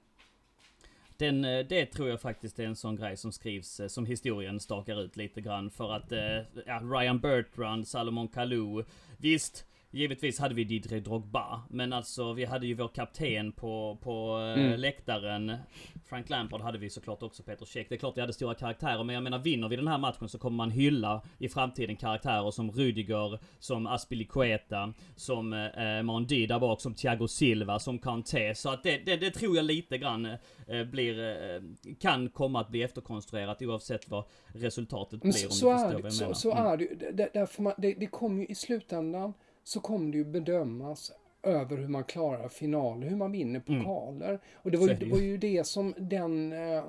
[1.22, 4.60] Den, eh, det tror jag faktiskt är en sån grej som skrivs, eh, som historien
[4.60, 5.70] stakar ut lite grann.
[5.70, 8.84] För att, eh, ja, Ryan Bertrand, Salomon Kalou.
[9.18, 14.38] Visst, Givetvis hade vi Didier Drogba, men alltså vi hade ju vår kapten på, på
[14.38, 14.80] eh, mm.
[14.80, 15.56] läktaren.
[16.06, 17.88] Frank Lampard hade vi såklart också, Peter Cech.
[17.90, 20.30] Det är klart vi hade stora karaktärer, men jag menar vinner vi den här matchen
[20.30, 26.60] så kommer man hylla i framtiden karaktärer som Rudiger, som Aspilicueta, som eh, Mondi där
[26.60, 28.56] bak, som Thiago Silva, som Kanté.
[28.56, 30.26] Så att det, det, det tror jag lite grann
[30.68, 31.62] eh, blir, eh,
[32.00, 35.32] kan komma att bli efterkonstruerat oavsett vad resultatet blir.
[35.32, 36.66] Så, om så, är, det, så, så mm.
[36.66, 39.34] är det, det, därför man, det, det kommer ju i slutändan
[39.72, 41.12] så kommer det ju bedömas
[41.44, 43.84] över hur man klarar finaler, hur man vinner mm.
[43.84, 44.30] pokaler.
[44.30, 44.40] Mm.
[44.54, 46.84] Och det var, ju, det var ju det som den, eh,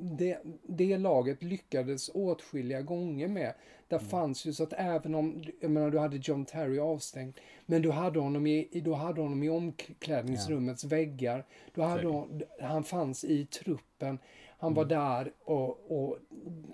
[0.00, 3.54] det, det laget lyckades åtskilliga gånger med.
[3.88, 4.08] Där mm.
[4.08, 7.34] fanns ju så att även om, jag menar du hade John Terry avstängd,
[7.66, 10.88] men du hade honom i, du hade honom i omklädningsrummets ja.
[10.88, 11.46] väggar.
[11.74, 14.18] Du hade hon, han fanns i truppen,
[14.58, 14.74] han mm.
[14.74, 16.18] var där och, och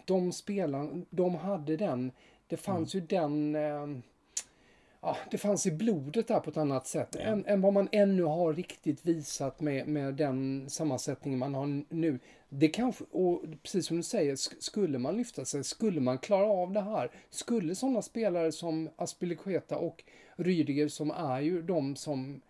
[0.04, 2.12] de spelarna, de hade den,
[2.46, 3.02] det fanns mm.
[3.02, 4.00] ju den eh,
[5.04, 7.20] ja, det fanns i blodet där på ett annat sätt ja.
[7.20, 12.18] än, än, vad man ännu har riktigt visat med, med den sammansättningen man har nu.
[12.48, 16.72] Det kanske, och precis som du säger, skulle man lyfta sig, skulle man klara av
[16.72, 20.04] det här, skulle sådana spelare som Aspilicueta och
[20.36, 22.40] Rydiger som är ju de som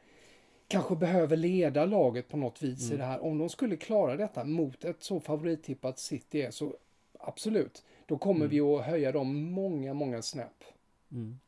[0.69, 2.95] kanske behöver leda laget på något vis mm.
[2.95, 3.25] i det här.
[3.25, 6.77] Om de skulle klara detta mot ett så favorittippat City är så
[7.19, 8.51] absolut, då kommer mm.
[8.51, 10.65] vi att höja dem många, många snäpp.
[11.13, 11.39] Mm.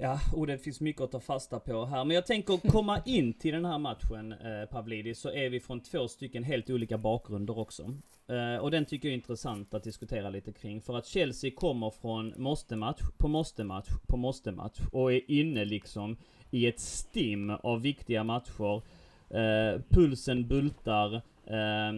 [0.00, 2.04] Ja, och det finns mycket att ta fasta på här.
[2.04, 5.80] Men jag tänker komma in till den här matchen, eh, Pavlidis, så är vi från
[5.80, 7.82] två stycken helt olika bakgrunder också.
[8.28, 10.80] Eh, och den tycker jag är intressant att diskutera lite kring.
[10.80, 14.78] För att Chelsea kommer från måste-match, på måste-match, på måste-match.
[14.92, 16.16] Och är inne liksom
[16.50, 18.82] i ett stim av viktiga matcher.
[19.30, 21.14] Eh, pulsen bultar.
[21.46, 21.92] Eh,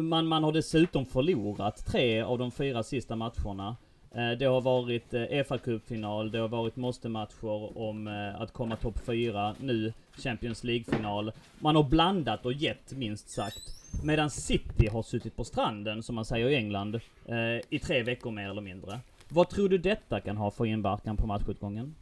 [0.00, 3.76] man, man har dessutom förlorat tre av de fyra sista matcherna.
[4.16, 8.76] Eh, det har varit eh, fa Cup-final, det har varit måste-matcher om eh, att komma
[8.76, 11.32] topp 4, nu Champions League-final.
[11.58, 13.60] Man har blandat och gett minst sagt.
[14.04, 16.94] Medan City har suttit på stranden, som man säger i England,
[17.26, 19.00] eh, i tre veckor mer eller mindre.
[19.28, 21.94] Vad tror du detta kan ha för inverkan på matchutgången?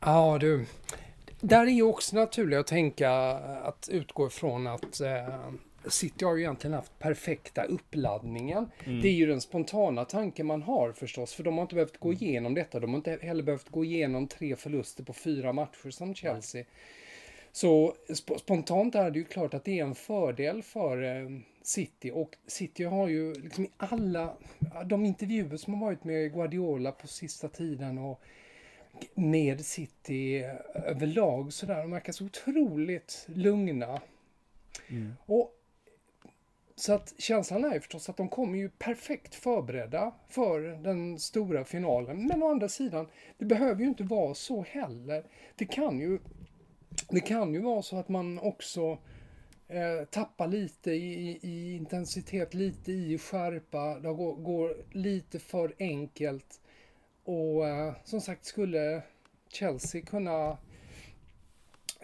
[0.00, 0.66] Ja du,
[1.40, 3.10] där är ju också naturligt att tänka
[3.62, 5.00] att utgå ifrån att
[5.88, 8.70] City har ju egentligen haft perfekta uppladdningen.
[8.84, 9.02] Mm.
[9.02, 12.12] Det är ju den spontana tanken man har förstås, för de har inte behövt gå
[12.12, 12.80] igenom detta.
[12.80, 16.62] De har inte heller behövt gå igenom tre förluster på fyra matcher som Chelsea.
[16.62, 16.68] Nej.
[17.52, 21.28] Så sp spontant är det ju klart att det är en fördel för eh,
[21.62, 24.36] City och City har ju liksom i alla
[24.84, 28.20] de intervjuer som har varit med Guardiola på sista tiden och
[29.14, 30.44] med City
[30.74, 31.76] överlag sådär.
[31.76, 34.00] De verkar så otroligt lugna.
[34.88, 35.12] Mm.
[35.26, 35.52] Och
[36.78, 41.64] så att känslan är ju förstås att de kommer ju perfekt förberedda för den stora
[41.64, 42.26] finalen.
[42.26, 43.08] Men å andra sidan,
[43.38, 45.24] det behöver ju inte vara så heller.
[45.56, 46.18] Det kan ju,
[47.08, 48.98] det kan ju vara så att man också
[49.68, 53.98] eh, tappar lite i, i, intensitet, lite i skärpa.
[53.98, 56.60] Det går, går lite för enkelt.
[57.24, 59.02] Och eh, som sagt, skulle
[59.48, 60.56] Chelsea kunna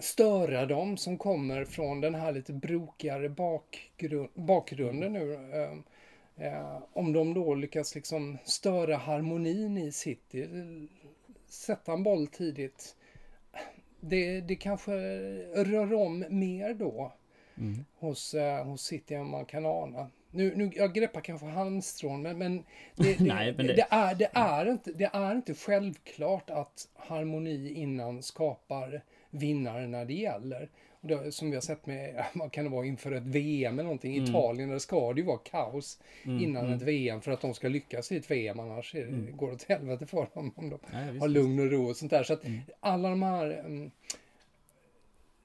[0.02, 5.34] störa dem som kommer från den här lite brokigare bakgrund, bakgrunden nu.
[5.34, 10.48] Eh, eh, om de då lyckas liksom störa harmonin i City,
[11.48, 12.96] sätta en boll tidigt.
[14.00, 14.92] Det, det kanske
[15.54, 17.12] rör om mer då
[17.58, 17.84] Mm.
[17.98, 20.10] hos, eh, hos City än man kan ana.
[20.30, 22.64] Nu, nu, jag greppar kanske halmstrån, men, men,
[22.96, 26.88] det, det, Nej, men det- det, är, det, är inte, det är inte självklart att
[26.94, 29.02] harmoni innan skapar
[29.34, 30.68] vinnare när det gäller.
[31.00, 33.82] Och det, som vi har sett med, vad kan det vara, inför ett VM eller
[33.82, 34.16] någonting.
[34.16, 34.28] Mm.
[34.30, 36.76] Italien där ska det ju vara kaos Mm, innan mm.
[36.76, 39.36] ett VM för att de ska lyckas i ett VM, annars Mm.
[39.36, 40.78] går det åt helvete för dem om de
[41.10, 42.22] visst, har lugn och ro och sånt där.
[42.22, 42.60] Så att Mm.
[42.80, 43.90] alla de här mm,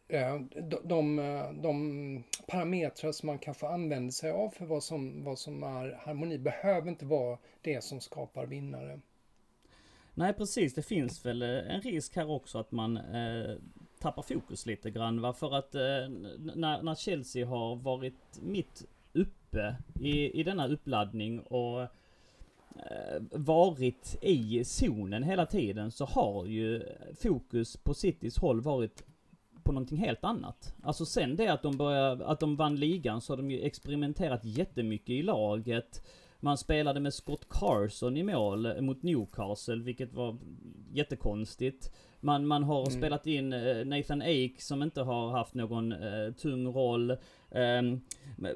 [0.08, 5.24] eh, de, de, eh, de parametrar som man kanske använder sig av för vad som,
[5.24, 9.00] vad som är harmoni behöver inte vara det som skapar vinnare.
[10.14, 13.56] Nej precis, det finns väl eh, en risk här också att man eh,
[14.00, 15.34] tappar fokus lite grann va.
[15.34, 15.82] För att eh,
[16.56, 24.64] när, när Chelsea har varit mitt uppe i, i denna uppladdning och eh, varit i
[24.64, 26.84] zonen hela tiden så har ju
[27.22, 29.04] fokus på Citys håll varit
[29.64, 30.74] på någonting helt annat.
[30.84, 34.46] Alltså sen det att de började, att de vann ligan så har de ju experimenterat
[34.46, 36.04] jättemycket i laget.
[36.40, 40.38] Man spelade med Scott Carson i mål mot Newcastle, vilket var
[40.94, 41.92] jättekonstigt.
[42.20, 42.92] Man, man har Mm.
[42.92, 47.18] spelat in eh, Nathan Ake som inte har haft någon eh, tung roll.
[47.52, 48.02] Ehm,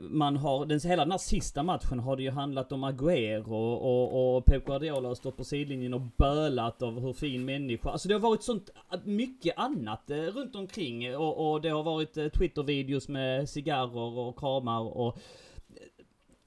[0.02, 4.36] man har, den, hela den här sista matchen har det ju handlat om Agüero och,
[4.38, 7.90] och Pep Guardiola har stått på sidlinjen och bölat av hur fin människa.
[7.90, 8.70] Alltså det har varit sånt,
[9.04, 14.40] mycket annat eh, runt omkring och, och det har varit eh, Twitter-videos med cigarrer och
[14.40, 15.20] kramar och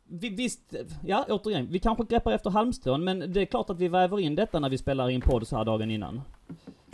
[0.07, 0.75] vi, visst,
[1.07, 4.35] ja återigen, vi kanske greppar efter halmstrån men det är klart att vi väver in
[4.35, 6.21] detta när vi spelar in podd så här dagen innan.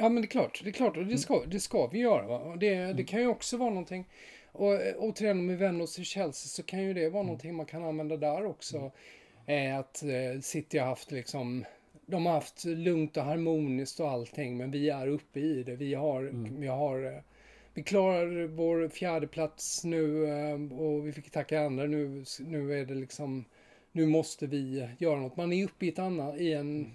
[0.01, 2.27] Ja men det är klart, det är klart och det ska, det ska vi göra.
[2.27, 2.57] Va?
[2.57, 4.05] Det, det kan ju också vara någonting,
[4.53, 7.55] och eh, återigen om vi vänder oss till Chelsea så kan ju det vara någonting
[7.55, 8.91] man kan använda där också.
[9.47, 11.65] Eh, att eh, City har haft liksom,
[12.07, 15.77] de har haft lugnt och harmoniskt och allting men vi är uppe i det.
[15.77, 16.61] Vi har, Mm.
[16.61, 17.21] vi har eh,
[17.75, 22.25] vi klarar vår fjärde plats nu eh, och vi fick tacka andra nu.
[22.41, 23.45] Nu är det liksom,
[23.93, 25.37] nu måste vi göra något.
[25.37, 26.95] Man är uppe i ett annat, i en,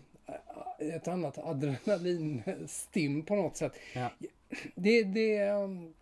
[0.80, 3.74] ett annat adrenalinstim på något sätt.
[3.96, 4.12] Ja.
[4.76, 5.94] Det, det, um,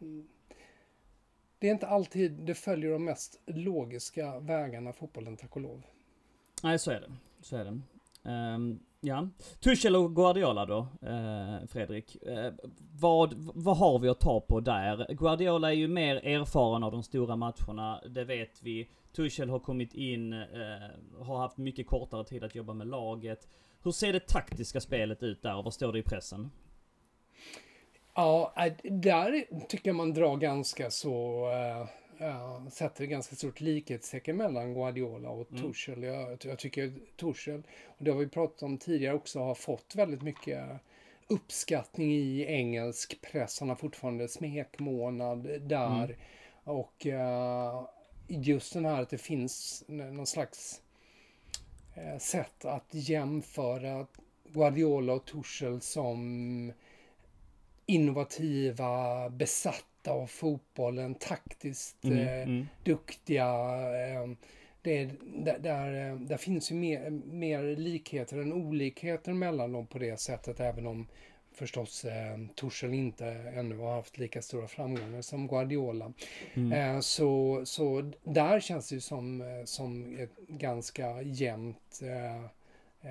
[1.60, 5.84] det är inte alltid det följer de mest logiska vägarna fotbollen, tack och lov.
[6.64, 7.12] Nej, så är det.
[7.42, 7.82] Så är det.
[8.30, 9.30] Ehm, ja.
[9.60, 12.24] Tuchel och Guardiola då, eh, Fredrik.
[12.24, 12.54] Eh,
[13.00, 15.14] vad, vad har vi att ta på där?
[15.14, 18.90] Guardiola är ju mer erfaren av de stora matcherna, det vet vi.
[19.16, 20.40] Tuchel har kommit in, eh,
[21.20, 23.48] har haft mycket kortare tid att jobba med laget.
[23.84, 26.52] Hur ser det taktiska spelet ut där och vad står det i pressen?
[28.15, 31.46] Ja, äh, där tycker jag man drar ganska så,
[32.19, 35.63] äh, sätter ganska stort likhetstecken mellan Guardiola och Mm.
[35.63, 36.04] Tuchel.
[36.04, 40.22] Jag, jag tycker Tuchel, och det har vi pratat om tidigare också, har fått väldigt
[40.22, 40.69] mycket
[41.28, 43.60] uppskattning i engelsk press.
[43.60, 46.04] Han har fortfarande smekmånad där.
[46.04, 46.15] Mm.
[46.63, 47.86] Och äh,
[48.28, 50.82] just den här att det finns någon slags
[52.19, 54.08] sätt att jämföra
[54.53, 56.73] Guardiola och Tuchel som
[57.86, 62.67] innovativa, besatta av fotbollen, taktiskt Mm, eh, mm.
[62.84, 63.45] duktiga.
[64.08, 64.29] Eh,
[64.82, 65.10] det,
[65.43, 70.19] där, där, eh, där finns ju mer, mer likheter än olikheter mellan dem på det
[70.19, 71.08] sättet, även om
[71.54, 76.13] förstås eh, Tuchel inte ännu har haft lika stora framgångar som Guardiola.
[76.54, 76.72] Mm.
[76.72, 82.44] Eh, så, så där känns det ju som, eh, som ett ganska jämnt eh,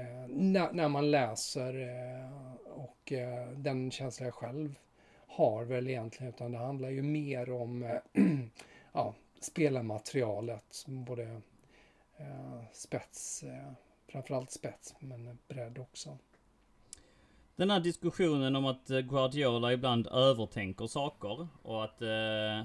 [0.01, 3.13] eh, när, när man läser eh, och
[3.57, 4.75] den känslan jag själv
[5.27, 7.99] har väl egentligen utan det handlar ju mer om
[8.93, 11.41] ja, spelarmaterialet, både
[12.73, 13.45] spets,
[14.09, 16.19] framförallt spets men bredd också.
[17.57, 22.65] Den här diskussionen om att eh, Guardiola ibland övertänker saker och att eh, eh,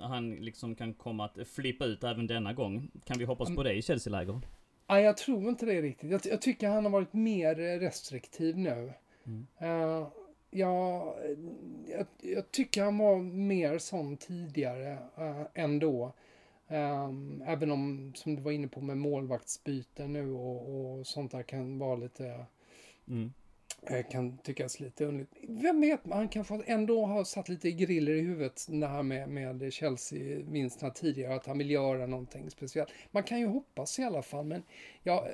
[0.00, 2.90] han liksom kan komma att flippa ut även denna gång.
[3.04, 4.40] Kan vi hoppas på det i Chelsea-läger?
[4.86, 6.10] Nej, jag tror inte det riktigt.
[6.10, 8.92] Jag, jag tycker han har varit mer eh, restriktiv nu.
[9.26, 9.46] Mm.
[9.62, 10.08] Uh,
[10.50, 11.16] ja,
[11.86, 16.12] jag, jag, tycker han var mer sån tidigare uh, ändå.
[16.68, 21.42] Um, även om, som du var inne på med målvaktsbyten nu och, och sånt där
[21.42, 22.44] kan vara lite
[23.08, 23.32] mm.
[23.86, 25.30] Eh, kan tyckas lite underligt.
[25.48, 29.72] Vem vet, han kanske ändå har satt lite griller i huvudet det här med, med
[29.72, 32.90] Chelsea-vinsterna tidigare, att han vill göra någonting speciellt.
[33.10, 34.62] Man kan ju hoppas i alla fall, men
[35.02, 35.32] jag, eh,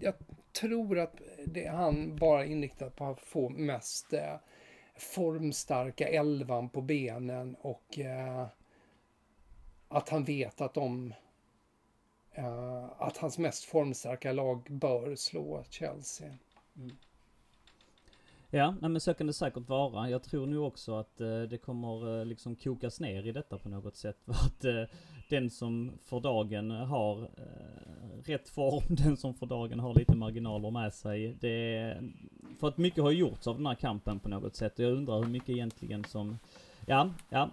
[0.00, 0.14] jag
[0.60, 4.36] tror att det är han bara inriktad på att få mest eh,
[4.96, 8.46] formstarka elvan på benen och eh,
[9.88, 11.14] att han vet att de
[12.32, 16.34] eh, att hans mest formstarka lag bör slå Chelsea.
[16.76, 16.96] Mm.
[18.50, 20.10] Ja, nej, men så kan det säkert vara.
[20.10, 23.68] Jag tror nog också att eh, det kommer eh, liksom kokas ner i detta på
[23.68, 24.16] något sätt.
[24.24, 24.96] För att eh,
[25.28, 30.16] den som för dagen eh, har eh, rätt form, den som för dagen har lite
[30.16, 31.36] marginaler med sig.
[31.40, 31.96] Det,
[32.60, 34.78] för att mycket har gjorts av den här kampen på något sätt.
[34.78, 36.38] Och jag undrar hur mycket egentligen som...
[36.86, 37.50] Ja, ja.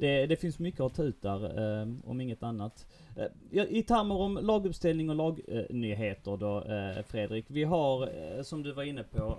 [0.00, 2.86] Det, det finns mycket att ta ut där, eh, om inget annat.
[3.16, 7.44] Eh, I termer om laguppställning och lagnyheter då, eh, Fredrik.
[7.48, 9.38] Vi har, eh, som du var inne på,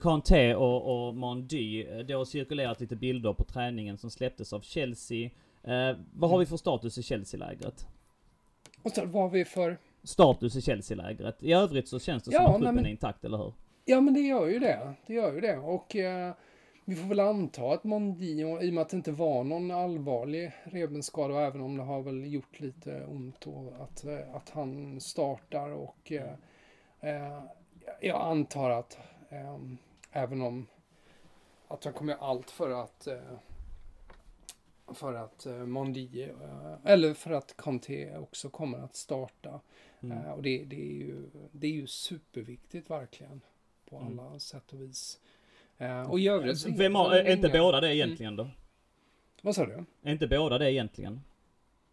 [0.00, 1.84] Kanté och, och Mondy.
[2.02, 5.30] Det har cirkulerat lite bilder på träningen som släpptes av Chelsea.
[6.12, 7.86] vad har vi för status i Chelsea-lägret?
[8.82, 9.78] Och så, vad har vi för?
[10.02, 11.42] Status i Chelsea-lägret.
[11.42, 13.52] I övrigt så känns det ja, som att truppen är intakt, eller hur?
[13.84, 14.94] Ja, men det gör ju det.
[15.06, 15.56] Det gör ju det.
[15.56, 16.34] Och eh,
[16.84, 20.52] vi får väl anta att Mondino, i och med att det inte var någon allvarlig
[20.64, 25.70] revbensskada, även om det har väl gjort lite ont, och att, eh, att han startar
[25.70, 26.34] och eh,
[27.00, 27.42] eh,
[28.00, 29.58] jag antar att eh,
[30.12, 30.66] även om
[31.68, 33.38] att han kommer allt för att eh,
[34.94, 36.32] för att eh, Mondi,
[36.84, 39.60] eller för att Conte också kommer att starta.
[40.00, 40.24] Mm.
[40.24, 43.40] och det, det, är ju, det är ju superviktigt verkligen
[43.88, 44.18] på mm.
[44.18, 44.40] alla mm.
[44.40, 45.20] sätt och vis.
[45.80, 48.50] Uh, och i övrigt Vem har, är inte båda det egentligen då?
[49.42, 49.84] Vad sa du?
[50.02, 51.20] Är inte båda det egentligen?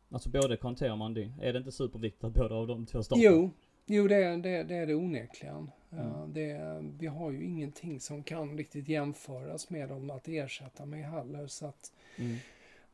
[0.10, 1.30] Alltså både Conte och Mandy.
[1.42, 3.24] Är det inte superviktigt att båda av de två startar?
[3.24, 3.52] Jo,
[3.86, 5.72] jo det, är, det, det är det onekligen.
[5.92, 6.06] Mm.
[6.06, 11.06] Uh, det, vi har ju ingenting som kan riktigt jämföras med dem att ersätta med
[11.06, 11.48] heller.
[11.48, 12.38] Så att, mm.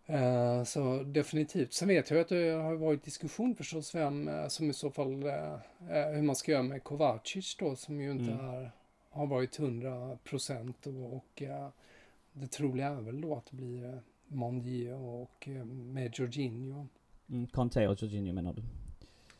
[0.10, 1.74] Uh, så definitivt.
[1.74, 5.24] Sen vet jag att det har varit diskussion förstås vem uh, som i så fall
[5.24, 5.58] uh,
[6.14, 8.46] hur man ska göra med Kovacic då som ju inte mm.
[8.46, 8.72] är
[9.18, 11.42] har varit 100 procent och, och
[12.34, 16.88] det troliga är väl då att det blir uh, Mondier och uh, med Jorginho.
[17.30, 18.64] Mm, Conte och Jorginho menar du?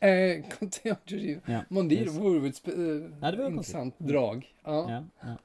[0.06, 1.40] Eh, Conte och Jorginho.
[1.46, 2.16] Ja, Mondier yes.
[2.16, 4.08] vore ett uh, ja, det intressant konstigt.
[4.08, 4.46] drag.
[4.64, 4.90] Ja.
[4.90, 5.36] ja, ja.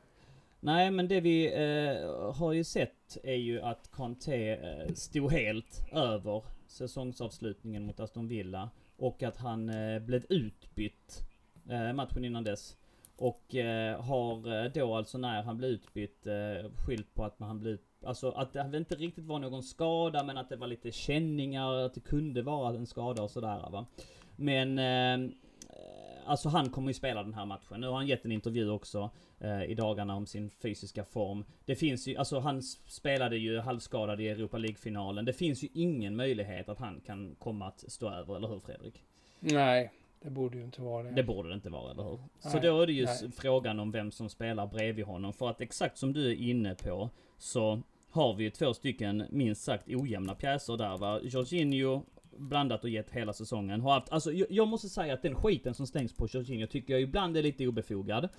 [0.60, 5.86] Nej men det vi eh, har ju sett är ju att Conte eh, stod helt
[5.92, 8.70] över säsongsavslutningen mot Aston Villa.
[8.98, 11.22] Och att han eh, blev utbytt
[11.70, 12.78] eh, matchen innan dess.
[13.24, 17.60] Och eh, har eh, då alltså när han blev utbytt eh, skylt på att han
[17.60, 21.74] blev Alltså att det inte riktigt var någon skada men att det var lite känningar,
[21.74, 23.86] att det kunde vara en skada och sådär va.
[24.36, 25.34] Men eh,
[26.26, 27.82] Alltså han kommer ju spela den här matchen.
[27.82, 29.10] Nu har han gett en intervju också
[29.40, 31.46] eh, i dagarna om sin fysiska form.
[31.66, 35.26] Det finns ju, alltså han spelade ju halvskadad i Europa League-finalen.
[35.26, 39.04] Det finns ju ingen möjlighet att han kan komma att stå över, eller hur Fredrik?
[39.40, 39.92] Nej,
[40.24, 41.12] det borde ju inte vara det.
[41.12, 42.18] Det borde det inte vara, eller hur?
[42.18, 43.32] Nej, så då är det ju nej.
[43.38, 45.34] frågan om vem som spelar bredvid honom.
[45.34, 49.64] För att exakt som du är inne på, så har vi ju två stycken minst
[49.64, 51.20] sagt ojämna pjäser där va.
[51.24, 52.02] Jorginho
[52.38, 53.82] blandat och gett hela säsongen.
[53.82, 56.94] Har haft, alltså jag, jag måste säga att den skiten som stängs på Jorginho tycker
[56.94, 58.30] jag ibland är lite obefogad.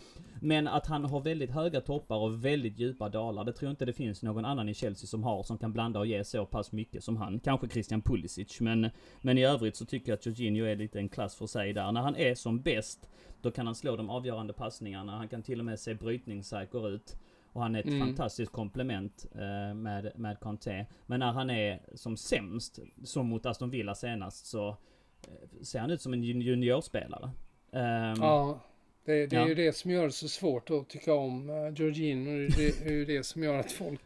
[0.40, 3.84] Men att han har väldigt höga toppar och väldigt djupa dalar, det tror jag inte
[3.84, 6.72] det finns någon annan i Chelsea som har, som kan blanda och ge så pass
[6.72, 7.40] mycket som han.
[7.40, 8.90] Kanske Christian Pulisic, men,
[9.20, 11.92] men i övrigt så tycker jag att Jorginho är lite en klass för sig där.
[11.92, 13.08] När han är som bäst,
[13.42, 17.16] då kan han slå de avgörande passningarna, han kan till och med se brytningssäker ut.
[17.54, 18.00] Och han är ett mm.
[18.00, 20.86] fantastiskt komplement eh, med, med Conte.
[21.06, 25.90] Men när han är som sämst, som mot Aston Villa senast, så eh, ser han
[25.90, 27.30] ut som en juniorspelare.
[27.70, 27.80] Um,
[28.22, 28.60] ja,
[29.04, 29.48] det, det är ja.
[29.48, 32.48] ju det som gör det så svårt att tycka om uh, Georgino.
[32.56, 34.02] Det är ju det som gör att folk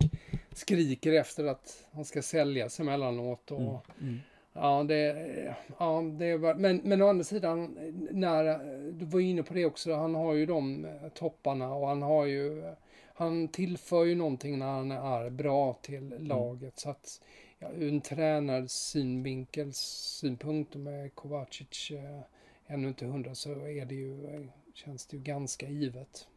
[0.53, 3.51] skriker efter att han ska säljas emellanåt.
[3.51, 3.79] Och, mm.
[4.01, 4.19] Mm.
[4.53, 5.17] Ja, det,
[5.79, 7.79] ja, det var, men, men å andra sidan,
[8.11, 8.59] när,
[8.93, 12.63] du var inne på det också, han har ju de topparna och han har ju
[13.19, 16.27] han tillför ju någonting när han är bra till mm.
[16.27, 16.61] laget.
[16.61, 16.73] Mm.
[16.75, 17.21] Så att
[17.59, 22.21] ja, ur en tränarsynvinkel, synpunkt med Kovacic eh,
[22.67, 26.29] ännu inte hundra så är det ju, känns det ju ganska givet.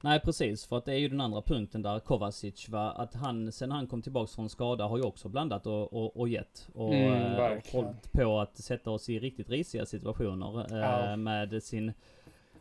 [0.00, 3.52] Nej precis, för att det är ju den andra punkten där Kovacic va, att han
[3.52, 6.68] sen han kom tillbaks från skada har ju också blandat och, och, och gett.
[6.74, 10.66] Och mm, hållit på att sätta oss i riktigt risiga situationer.
[10.70, 11.10] Ja.
[11.10, 11.92] Eh, med sin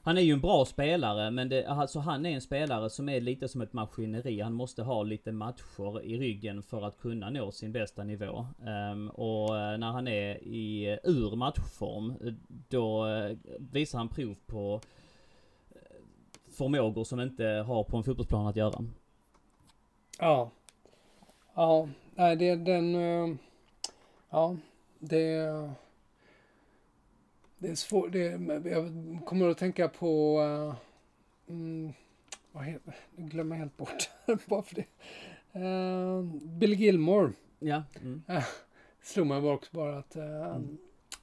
[0.06, 3.22] han är ju en bra spelare men det, alltså han är en spelare som är
[3.22, 4.42] lite som ett maskineri.
[4.42, 8.48] Han måste ha lite matcher i ryggen för att kunna nå sin bästa nivå.
[8.92, 12.34] Um, och eh, när han är i eh, ur matchform eh,
[12.70, 13.06] då
[13.72, 14.82] visar han prov på
[16.58, 18.86] förmågor som inte har på en fotbollsplan att göra.
[20.20, 20.52] Ja.
[21.56, 23.38] Ja, nej det är den...
[24.30, 24.58] Ja,
[25.00, 25.50] det...
[27.58, 28.12] Det är svårt.
[28.12, 28.92] Det är, jag
[29.26, 30.40] kommer att tänka på...
[31.48, 31.92] Uh,
[32.52, 34.10] vad heter Jag glömmer helt bort.
[34.46, 34.86] Bara för det.
[35.60, 37.32] Uh, Bill Gilmore.
[37.60, 37.84] Ja.
[38.02, 38.24] Mm.
[38.30, 38.44] Uh,
[39.02, 40.16] slog mig också bara att...
[40.16, 40.78] Uh, mm.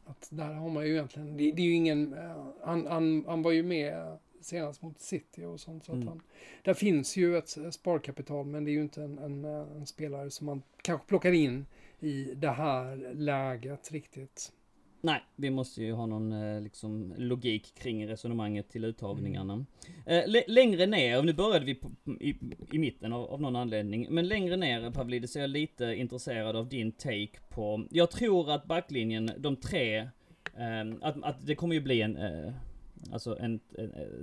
[0.05, 1.37] Att där har man ju egentligen...
[1.37, 2.17] Det, det är ju ingen...
[2.65, 5.85] Han, han, han var ju med senast mot City och sånt.
[5.85, 6.03] Så mm.
[6.03, 6.23] att han,
[6.63, 10.47] där finns ju ett sparkapital men det är ju inte en, en, en, spelare som
[10.47, 11.67] man kanske plockar in
[12.01, 14.53] i det här läget riktigt.
[15.05, 19.53] Nej, vi måste ju ha någon eh, liksom, logik kring resonemanget till uttagningarna.
[19.53, 19.67] Mm.
[20.07, 21.91] Eh, längre ner, nu började vi på,
[22.21, 22.37] i,
[22.73, 26.69] i mitten av, av, någon anledning, men längre ner Pavlidis är jag lite intresserad av
[26.69, 29.99] din take på, jag tror att backlinjen, de tre,
[30.57, 32.53] eh, att, att det kommer ju bli en, eh,
[33.13, 33.61] alltså en,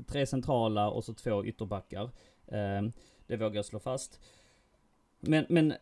[0.07, 2.03] tre centrala och så två ytterbackar.
[2.47, 2.81] Eh,
[3.27, 4.19] det vågar jag slå fast.
[5.19, 5.73] Men, men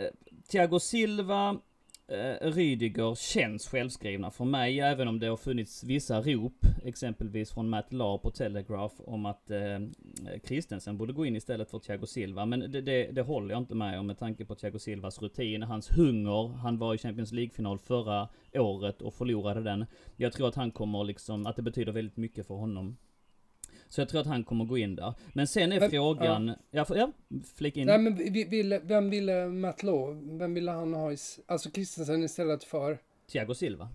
[0.52, 1.60] Thiago Silva,
[2.08, 7.70] eh, Rydiger känns självskrivna för mig, även om det har funnits vissa rop, exempelvis från
[7.70, 9.80] Matt Lahr på Telegraph, om att eh,
[10.48, 12.46] Christensen borde gå in istället för Thiago Silva.
[12.46, 15.64] Men det, det, det håller jag inte med om med tanke på Thiago Silvas rutin,
[15.64, 16.48] hans hunger.
[16.48, 19.86] Han var i Champions League-final förra året och förlorade den.
[20.16, 22.98] Jag tror att han kommer liksom, att det betyder väldigt mycket för honom.
[23.90, 25.14] Så jag tror att han kommer gå in där.
[25.34, 27.12] Men sen är men, frågan, ja, ja, ja
[27.56, 27.88] flika in.
[27.88, 32.64] Nej men vill, vem ville Matt Law, vem ville han ha i, alltså Kristensen istället
[32.64, 32.98] för?
[33.32, 33.90] Thiago Silva.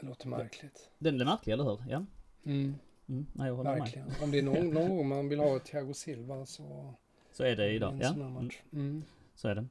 [0.00, 0.90] Det låter märkligt.
[0.98, 1.84] Den är märklig, eller hur?
[1.88, 2.04] Ja.
[2.44, 2.74] Mm.
[3.08, 4.08] Mm, nej, jag håller Verkligen.
[4.08, 4.22] Med.
[4.22, 6.94] Om det är någon, någon gång man vill ha Thiago Silva så...
[7.32, 8.08] Så är det idag, ja.
[8.08, 8.50] Mm.
[8.72, 9.04] Mm.
[9.34, 9.66] Så är det.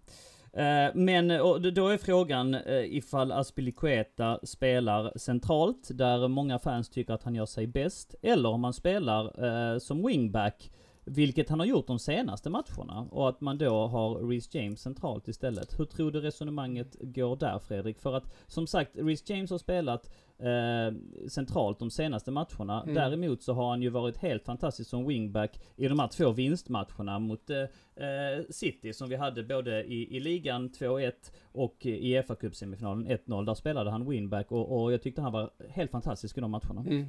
[0.53, 1.27] Eh, men
[1.73, 7.45] då är frågan eh, ifall Aspilicueta spelar centralt, där många fans tycker att han gör
[7.45, 10.71] sig bäst, eller om han spelar eh, som wingback,
[11.05, 15.27] vilket han har gjort de senaste matcherna, och att man då har Reece James centralt
[15.27, 15.79] istället.
[15.79, 17.99] Hur tror du resonemanget går där Fredrik?
[17.99, 20.09] För att, som sagt, Reece James har spelat
[20.41, 20.95] eh,
[21.29, 22.83] centralt de senaste matcherna.
[22.83, 22.95] Mm.
[22.95, 27.19] Däremot så har han ju varit helt fantastisk som wingback i de här två vinstmatcherna
[27.19, 31.11] mot eh, eh City som vi hade både i, i ligan 2-1
[31.51, 33.45] och i fa Cup semifinalen 1-0.
[33.45, 36.81] Där spelade han wingback och, och jag tyckte han var helt fantastisk i de matcherna.
[36.81, 37.05] Mm.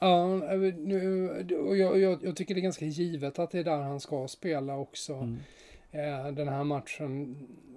[0.00, 0.36] Ja,
[0.76, 1.30] nu,
[1.66, 4.28] och jag, jag, jag, tycker det är ganska givet att det är där han ska
[4.28, 5.14] spela också.
[5.14, 5.38] Mm.
[5.90, 7.36] Eh, den här matchen,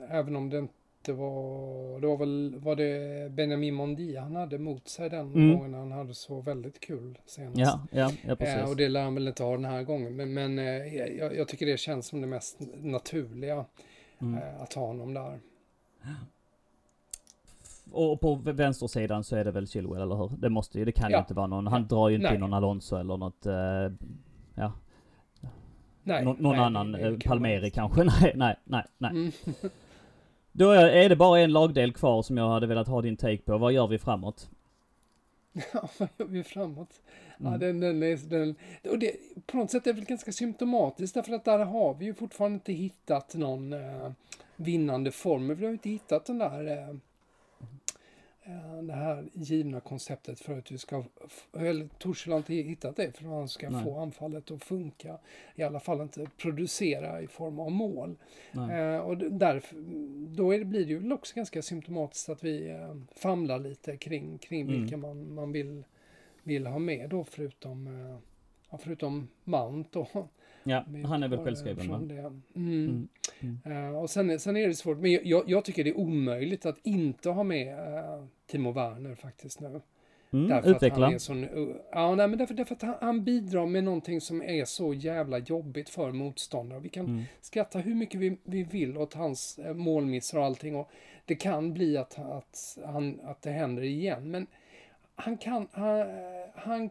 [0.10, 0.68] även om det
[1.06, 5.58] det var, det var väl var det Benjamin Mondi han hade mot sig den mm.
[5.58, 7.60] gången han hade så väldigt kul senast.
[7.60, 8.56] Ja, ja, ja precis.
[8.56, 10.16] Eh, och det lär han väl inte ha den här gången.
[10.16, 13.66] Men, men eh, jag, jag, tycker det känns som det mest naturliga
[14.22, 14.34] mm.
[14.42, 15.40] eh, att ha honom där.
[17.92, 20.32] Och på vänstersidan så är det väl Chilwell, eller hur?
[20.38, 21.18] Det måste ju, det kan ja.
[21.18, 22.36] ju inte vara någon, han drar ju inte nej.
[22.36, 23.54] in någon Alonso eller något, eh,
[24.56, 24.74] ja.
[26.04, 28.04] Nej, Nå någon nej, annan, eh, Palmeri kanske?
[28.22, 29.12] Nej, nej, nej, nej.
[29.12, 29.32] Mm.
[30.52, 33.58] Då är det bara en lagdel kvar som jag hade velat ha din take på.
[33.58, 34.50] Vad gör vi framåt?
[35.74, 37.02] Ja, vad gör vi framåt?
[37.40, 37.52] Mm.
[37.52, 38.56] Ja, den, den, är, den,
[38.92, 39.16] och det,
[39.46, 42.54] på något sätt är det väl ganska symptomatiskt därför att där har vi ju fortfarande
[42.56, 44.12] inte hittat någon eh,
[44.56, 45.56] vinnande formel.
[45.56, 46.96] Vi har inte hittat den där Eh,
[48.82, 51.04] det här givna konceptet för att du ska,
[51.58, 53.84] eller Torshäll har inte hittat det för att han ska Nej.
[53.84, 55.18] få anfallet att funka.
[55.56, 58.16] I alla fall inte producera i form av mål.
[58.54, 59.78] Eh, och därför,
[60.36, 64.62] då det, blir det ju också ganska symptomatiskt att vi eh, famlar lite kring, kring
[64.62, 64.82] mm.
[64.82, 65.84] vilka man, man vill,
[66.44, 67.88] vill ha med då förutom,
[68.72, 70.28] eh, förutom Mount och
[70.64, 71.96] Ja, han är väl självskriven va?
[71.98, 72.42] Mm.
[72.56, 73.08] Mm.
[73.42, 73.60] Mm.
[73.68, 76.78] Uh, och sen, sen är det svårt, men jag, jag, tycker det är omöjligt att
[76.84, 79.82] inte ha med uh, Timo Werner faktiskt nu.
[80.34, 80.96] Mm, därför utveckla.
[80.96, 81.48] Att han är sån,
[81.92, 85.38] ja, nej, men därför, därför att han, han, bidrar med någonting som är så jävla
[85.38, 86.80] jobbigt för motståndare.
[86.80, 87.24] Vi kan mm.
[87.42, 90.76] skratta hur mycket vi, vi vill åt hans uh, målmissar och allting.
[90.76, 90.90] Och
[91.26, 94.32] det kan bli att, att, han, att det händer igen.
[94.32, 94.48] Men
[95.16, 96.06] han kan, han,
[96.56, 96.90] han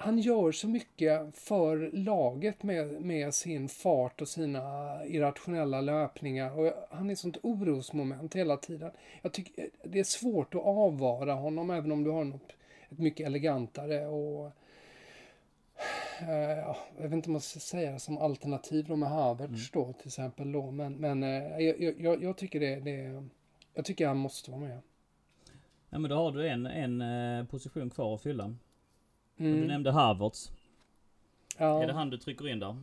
[0.00, 4.60] han gör så mycket för laget med, med sin fart och sina
[5.06, 6.58] irrationella löpningar.
[6.58, 8.90] Och han är sånt orosmoment hela tiden.
[9.22, 12.52] Jag tycker det är svårt att avvara honom även om du har något
[12.90, 14.52] ett mycket elegantare och
[16.20, 19.86] eh, jag vet inte om man ska säga det som alternativ då med Havertz mm.
[19.86, 20.70] då till exempel då.
[20.70, 23.24] Men, men eh, jag, jag, jag, tycker det, det,
[23.74, 24.80] jag tycker han måste vara med.
[25.90, 28.54] Ja men då har du en, en eh, position kvar att fylla.
[29.44, 30.50] Du nämnde Harvards.
[31.58, 31.82] Ja.
[31.82, 32.76] Är det han du trycker in där?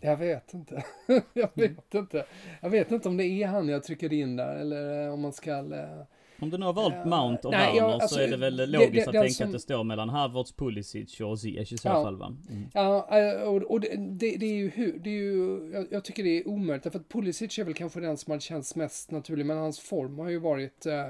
[0.00, 0.84] Jag vet inte.
[1.32, 2.24] jag vet inte.
[2.62, 5.32] Jag vet inte om det är han jag trycker in där eller eh, om man
[5.32, 5.50] ska...
[5.50, 6.02] eh,
[6.40, 8.94] Om du nu har valt Mount och Werner så alltså, är det väl det- logiskt
[8.94, 11.88] det- att den tänka som- att det står mellan Havertz, Pulisic och Ziyech i så
[11.88, 12.04] Ja.
[12.04, 12.36] fall va?
[12.50, 12.68] Mm.
[12.74, 16.04] Ja, eh, och, och det, det, det är ju hur, det är ju, jag, jag
[16.04, 19.10] tycker det är omöjligt, därför att Pulisic är väl kanske den som har känts mest
[19.10, 21.04] naturlig, men hans form har ju varit eh,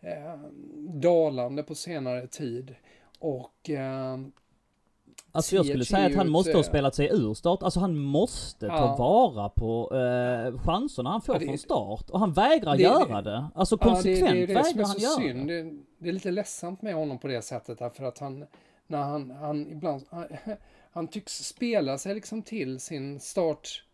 [0.00, 0.38] eh,
[0.88, 2.74] dalande på senare tid.
[3.18, 4.18] Och eh,
[5.32, 7.62] Alltså jag skulle säga att han måste ha spelat sig ur start.
[7.62, 8.96] Alltså han måste ta Ja.
[8.98, 12.10] vara på eh, chanserna han får Ja, det- från start.
[12.10, 13.46] Och han vägrar det- göra det.
[13.54, 15.48] Alltså ja, det, konsekvent det det vägrar han göra synd.
[15.48, 15.62] det.
[15.62, 18.44] Det, det är lite ledsamt med honom på det sättet, därför att han,
[18.86, 20.26] när han, han ibland, han,
[20.92, 23.84] han tycks spela sig liksom till sin start,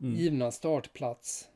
[0.00, 0.14] Mm.
[0.14, 1.48] givna startplats.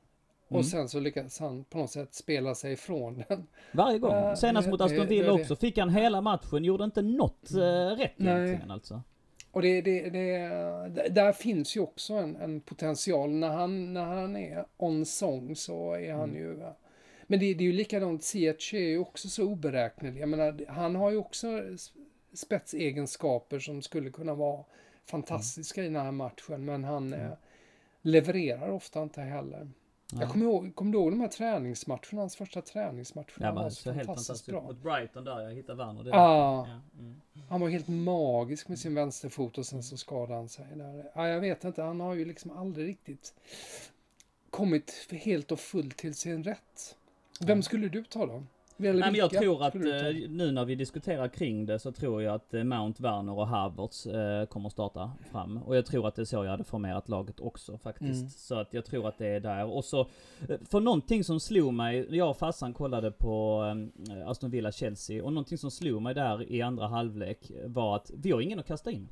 [0.51, 0.59] Mm.
[0.59, 3.47] Och sen så lyckas han på något sätt spela sig ifrån den.
[3.73, 4.15] Varje gång.
[4.15, 7.59] Ja, Senast det- mot Aston Villa också fick han hela matchen, gjorde inte något eh,
[7.97, 8.35] rätt Nej.
[8.45, 9.03] egentligen alltså.
[9.51, 13.31] Och det, det, det, där finns ju också en, en potential.
[13.31, 16.37] När han, när han är on song så är han Mm.
[16.43, 16.59] ju...
[17.27, 20.21] Men det, det är ju likadant, Ziyech är ju också så oberäknelig.
[20.21, 21.63] Jag menar, han har ju också
[22.33, 24.65] spetsegenskaper som skulle kunna vara
[25.07, 27.27] fantastiska i den här matchen, men han Mm.
[27.27, 27.33] eh,
[28.03, 29.69] levererar ofta inte heller.
[30.13, 30.23] Nej.
[30.23, 33.29] Jag kommer ihåg, kommer du ihåg de här träningsmatcherna, hans första träningsmatcherna?
[33.39, 34.47] Ja, Han var så helt fantastiskt.
[34.47, 34.63] bra.
[34.63, 36.05] Mot Brighton där, jag hittade Werner.
[36.05, 36.67] Det Ja.
[36.69, 36.81] ja.
[36.99, 37.21] Mm.
[37.49, 40.67] Han var helt magisk med sin vänsterfot och sen så skadade han sig.
[40.75, 41.11] Där.
[41.15, 43.35] Ja, jag vet inte, han har ju liksom aldrig riktigt
[44.51, 46.97] kommit helt och fullt till sin rätt.
[47.41, 48.43] Vem skulle du ta då?
[48.81, 49.81] Nej, men jag tror att eh,
[50.29, 54.07] nu när vi diskuterar kring det så tror jag att eh, Mount, Werner och Havertz
[54.07, 55.57] eh, kommer starta fram.
[55.63, 58.21] Och jag tror att det är så jag hade formerat laget också faktiskt.
[58.21, 58.29] Mm.
[58.31, 59.65] Så att jag tror att det är där.
[59.67, 60.07] Och så,
[60.71, 63.65] för någonting som slog mig, jag och farsan kollade på
[64.11, 68.31] eh, Aston Villa-Chelsea och någonting som slog mig där i andra halvlek var att vi
[68.31, 69.09] har ingen att kasta in.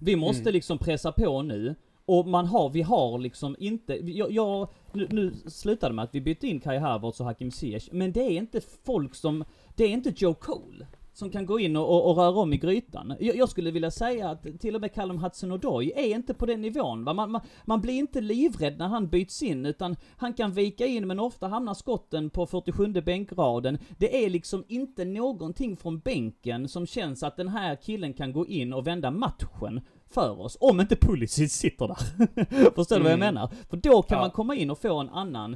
[0.00, 0.52] Vi måste Mm.
[0.52, 1.74] liksom pressa på nu.
[2.06, 6.14] Och man har, vi har liksom inte, jag, jag nu, nu slutade det med att
[6.14, 9.44] vi bytte in Kai Havertz och Hakim Ziyech, men det är inte folk som,
[9.76, 10.86] det är inte Joe Cole.
[11.16, 13.14] Som kan gå in och, och, och röra om i grytan.
[13.20, 16.60] Jag, jag skulle vilja säga att till och med Callum Hudson-Odoi är inte på den
[16.62, 17.04] nivån.
[17.04, 17.14] Va?
[17.14, 21.06] Man, man, man blir inte livrädd när han byts in, utan han kan vika in,
[21.06, 23.78] men ofta hamnar skotten på 47 bänkraden.
[23.98, 28.46] Det är liksom inte någonting från bänken som känns att den här killen kan gå
[28.46, 29.80] in och vända matchen
[30.14, 32.70] för oss, om inte Pulisic sitter där.
[32.74, 33.34] Förstår du vad jag Mm.
[33.34, 33.50] menar?
[33.70, 34.22] För då kan Ja.
[34.22, 35.52] man komma in och få en annan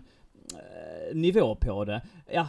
[0.54, 2.02] eh, nivå på det.
[2.32, 2.48] Ja,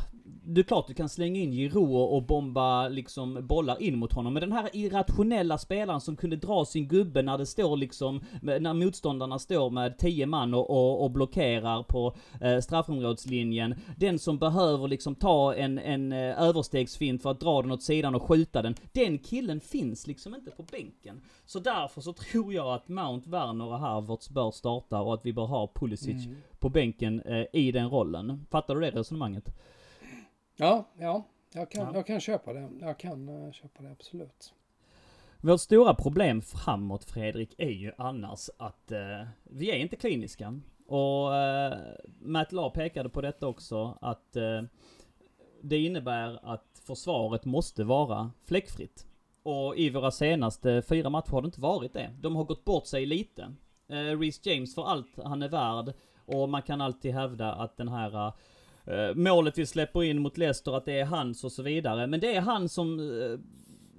[0.53, 4.33] det är klart du kan slänga in Giroud och bomba liksom bollar in mot honom,
[4.33, 8.73] men den här irrationella spelaren som kunde dra sin gubbe när det står liksom, när
[8.73, 13.75] motståndarna står med 10 man och, och, och blockerar på eh, straffområdeslinjen.
[13.97, 18.15] Den som behöver liksom ta en, en eh, överstegsfint för att dra den åt sidan
[18.15, 18.75] och skjuta den.
[18.91, 21.21] Den killen finns liksom inte på bänken.
[21.45, 25.33] Så därför så tror jag att Mount, Werner och Havertz bör starta och att vi
[25.33, 26.37] bör ha Pulisic Mm.
[26.59, 28.45] på bänken eh, i den rollen.
[28.51, 29.51] Fattar du det resonemanget?
[30.61, 31.91] Ja, ja, jag kan, Ja.
[31.93, 32.69] jag kan köpa det.
[32.79, 34.53] Jag kan eh, köpa det, absolut.
[35.41, 40.59] Vårt stora problem framåt Fredrik är ju annars att eh, vi är inte kliniska.
[40.87, 41.77] Och eh,
[42.21, 44.37] Matt Lahr pekade på detta också att
[45.61, 49.05] det innebär att försvaret måste vara fläckfritt.
[49.43, 52.15] Och i våra senaste fyra matcher har det inte varit det.
[52.21, 53.55] De har gått bort sig lite.
[53.87, 55.93] Eh, Reece James för allt han är värd.
[56.25, 58.33] Och man kan alltid hävda att den här
[59.15, 62.07] målet vi släpper in mot Leicester, att det är hans och så vidare.
[62.07, 63.39] Men det är han som eh,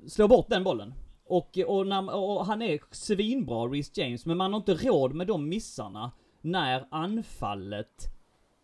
[0.09, 0.95] slår bort den bollen.
[1.25, 5.27] Och, och, när, och han är svinbra, Reece James, men man har inte råd med
[5.27, 8.07] de missarna när anfallet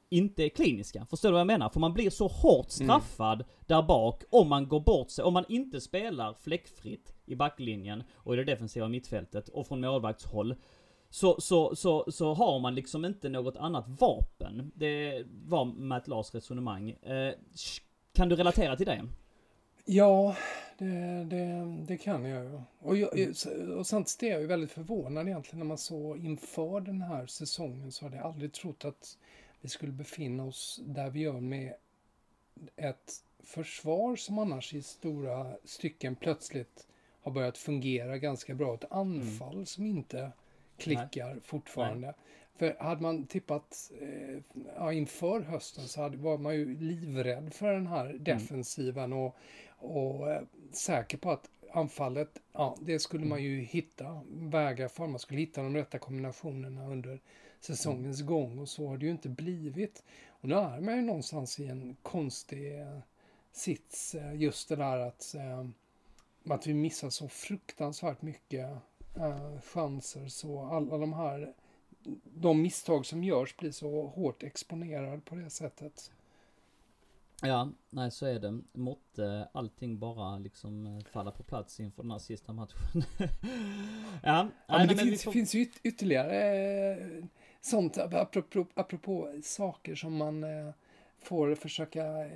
[0.09, 1.07] inte är kliniska.
[1.11, 1.69] Förstår du vad jag menar?
[1.69, 5.45] För man blir så hårt straffad där bak om man går bort sig, om man
[5.49, 10.55] inte spelar fläckfritt i backlinjen och i det defensiva mittfältet och från målvaktshåll.
[11.17, 14.73] Så, så, så, så har man liksom inte något annat vapen.
[14.75, 16.91] Det var Matt Lars resonemang.
[16.91, 17.35] Eh,
[18.13, 19.09] kan du relatera till det?
[19.85, 20.37] Ja,
[20.79, 22.61] det, det, det kan jag ju.
[22.79, 23.35] Och, jag,
[23.79, 27.93] och samtidigt är jag ju väldigt förvånad egentligen när man så inför den här säsongen
[27.93, 29.19] så hade jag aldrig trott att
[29.61, 31.75] vi skulle befinna oss där vi gör med
[32.77, 33.13] ett
[33.45, 36.87] försvar som annars i stora stycken plötsligt
[37.23, 38.75] har börjat fungera ganska bra.
[38.75, 40.33] Ett anfall som inte
[40.79, 42.15] klickar fortfarande.
[42.57, 44.43] För hade man tippat eh,
[44.77, 49.37] ja, inför hösten så hade, var man ju livrädd för den här defensiven och,
[49.79, 55.07] och eh, säker på att anfallet, ja, det skulle man ju hitta vägar för.
[55.07, 57.21] Man skulle hitta de rätta kombinationerna under
[57.61, 60.05] säsongens gång och så har det ju inte blivit.
[60.29, 62.99] Och nu är man ju någonstans i en konstig eh,
[63.53, 65.67] sits, eh, just det där att eh,
[66.55, 68.69] att vi missar så fruktansvärt mycket
[69.17, 70.29] uh, chanser.
[70.29, 71.55] Så alla de här,
[72.25, 76.11] de misstag som görs blir så hårt exponerade på det sättet.
[77.43, 78.61] Ja, nej så är det.
[78.73, 82.79] Måtte allting bara liksom eh, falla på plats inför den här sista matchen.
[83.19, 83.29] ja,
[84.23, 85.33] ja nej, men det men finns, får...
[85.33, 86.41] finns ju ytterligare
[86.93, 87.25] eh,
[87.61, 90.73] sånt apropå, apropå saker som man eh,
[91.23, 92.31] får försöka,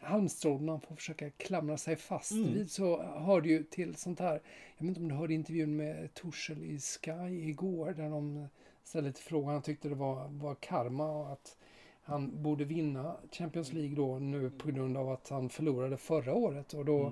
[0.00, 2.54] halmstrån man får försöka klamra sig fast mm.
[2.54, 4.42] vid så hör det ju till sånt här,
[4.76, 8.48] jag vet inte om du hörde intervjun med Torshäll i Sky igår där de
[8.84, 11.56] ställde till frågan, han tyckte det var, var karma och att
[12.02, 16.74] han borde vinna Champions League då nu på grund av att han förlorade förra året
[16.74, 17.06] och då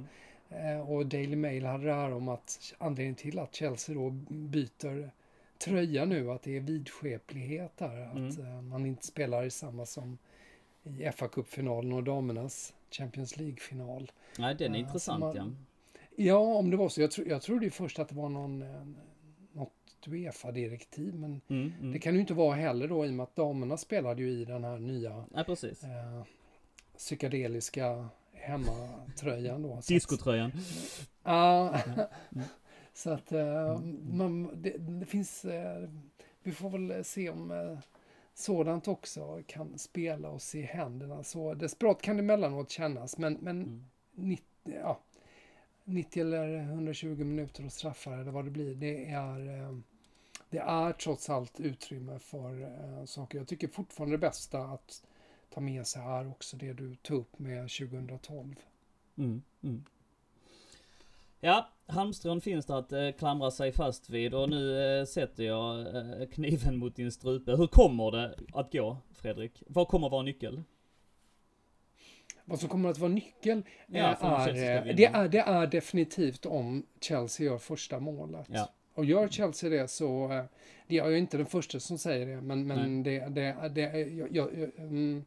[0.50, 0.78] mm.
[0.78, 5.10] eh, och Daily Mail hade det här om att anledningen till att Chelsea då byter
[5.64, 8.28] tröja nu, att det är vidskeplighet där, mm.
[8.28, 10.18] att eh, man inte spelar i samma som
[10.84, 14.12] i fa Cup-finalen och damernas Champions League-final.
[14.38, 15.50] Nej, den är uh, intressant man, ja.
[16.16, 17.00] Ja, om det var så.
[17.00, 18.86] Jag, tro, jag trodde ju först att det var någon, eh,
[19.52, 19.72] något
[20.06, 21.92] Uefa-direktiv, men mm, mm.
[21.92, 24.44] det kan ju inte vara heller då i och med att damerna spelade ju i
[24.44, 25.84] den här nya ja, precis.
[25.84, 26.24] Eh,
[26.96, 29.80] psykedeliska hemmatröjan då.
[29.88, 30.52] Diskotröjan.
[31.22, 31.78] Ja.
[31.78, 32.06] Mm.
[32.94, 33.80] så att eh,
[34.10, 35.88] man, det, det finns, eh,
[36.42, 37.78] vi får väl se om eh,
[38.34, 41.22] sådant också kan spela oss i händerna.
[41.22, 43.84] Så desperat kan det emellanåt kännas, men, men mm.
[44.14, 45.00] 90, ja,
[45.84, 49.78] 90 eller 120 minuter och straffar eller vad det blir, det är, eh,
[50.50, 53.38] det är trots allt utrymme för äh, saker.
[53.38, 55.02] Jag tycker fortfarande det bästa att
[55.50, 58.56] ta med sig här också det du tog upp med 2012.
[59.16, 59.84] Mm, mm.
[61.44, 65.96] Ja, halmstrån finns det att eh, klamra sig fast vid och nu eh, sätter jag
[65.96, 67.52] eh, kniven mot din strupe.
[67.56, 69.62] Hur kommer det att gå, Fredrik?
[69.66, 70.62] Vad kommer vara nyckel?
[72.44, 76.86] Vad som kommer att vara nyckel ja, är, eh, det är, det är definitivt om
[77.00, 78.46] Chelsea gör första målet.
[78.48, 78.72] Ja.
[78.94, 80.44] Och gör Chelsea det så, eh,
[80.86, 84.36] det är jag inte den första som säger det, men, men det, det, det, jag,
[84.36, 85.24] jag, jag, mm,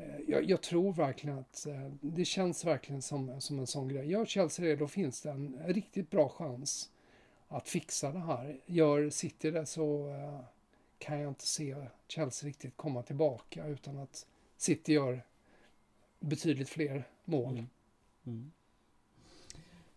[0.00, 4.10] Eh, jag, jag, tror verkligen att eh, det känns verkligen som, som en sån grej.
[4.10, 6.90] Gör Chelsea det, då finns det en riktigt bra chans
[7.48, 8.60] att fixa det här.
[8.66, 10.40] Gör City det så eh,
[10.98, 11.76] kan jag inte se
[12.08, 14.26] Chelsea riktigt komma tillbaka utan att
[14.56, 15.24] City gör
[16.20, 17.52] betydligt fler mål.
[17.52, 17.66] Mm.
[18.26, 18.52] Mm.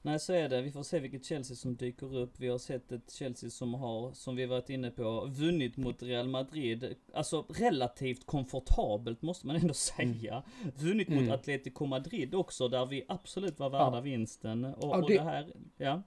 [0.05, 0.61] Nej, så är det.
[0.61, 2.33] Vi får se vilket Chelsea som dyker upp.
[2.37, 6.27] Vi har sett ett Chelsea som har, som vi varit inne på, vunnit mot Real
[6.27, 6.95] Madrid.
[7.13, 10.43] Alltså relativt komfortabelt måste man ändå säga.
[10.61, 10.73] Mm.
[10.75, 11.25] Vunnit mm.
[11.25, 14.01] mot Atletico Madrid också, där vi absolut var värda ja.
[14.01, 14.65] vinsten.
[14.65, 15.01] Och, ja, det...
[15.01, 16.03] och det här, ja.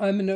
[0.00, 0.26] Ja, men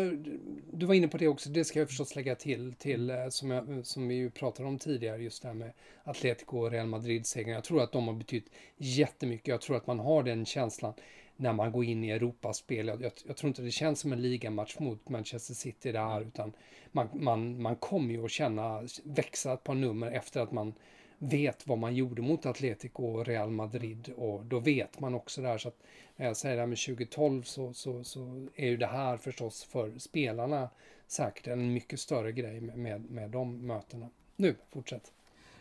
[0.73, 3.51] du var inne på det också, det ska jag förstås lägga till, till eh, som,
[3.51, 5.73] jag, som vi ju pratade om tidigare, just det här med
[6.05, 7.55] Atletico och Real Madrid-segern.
[7.55, 9.49] Jag tror att de har betytt jättemycket.
[9.49, 10.95] Jag tror att man har den känslan
[11.43, 12.87] när man går in i Europaspel.
[12.87, 16.53] Jag, jag, jag tror inte det känns som en ligamatch mot Manchester City där, utan
[16.93, 20.75] man, man, man kommer ju att känna, växa ett par nummer efter att man
[21.19, 25.59] vet vad man gjorde mot Atletico och Real Madrid och då vet man också där
[25.59, 25.83] så att
[26.17, 29.65] när jag säger det här med 2012 så, så, så är ju det här förstås
[29.65, 30.71] för spelarna
[31.07, 34.09] säkert en mycket större grej med, med, med de mötena.
[34.37, 35.13] Nu, fortsätt.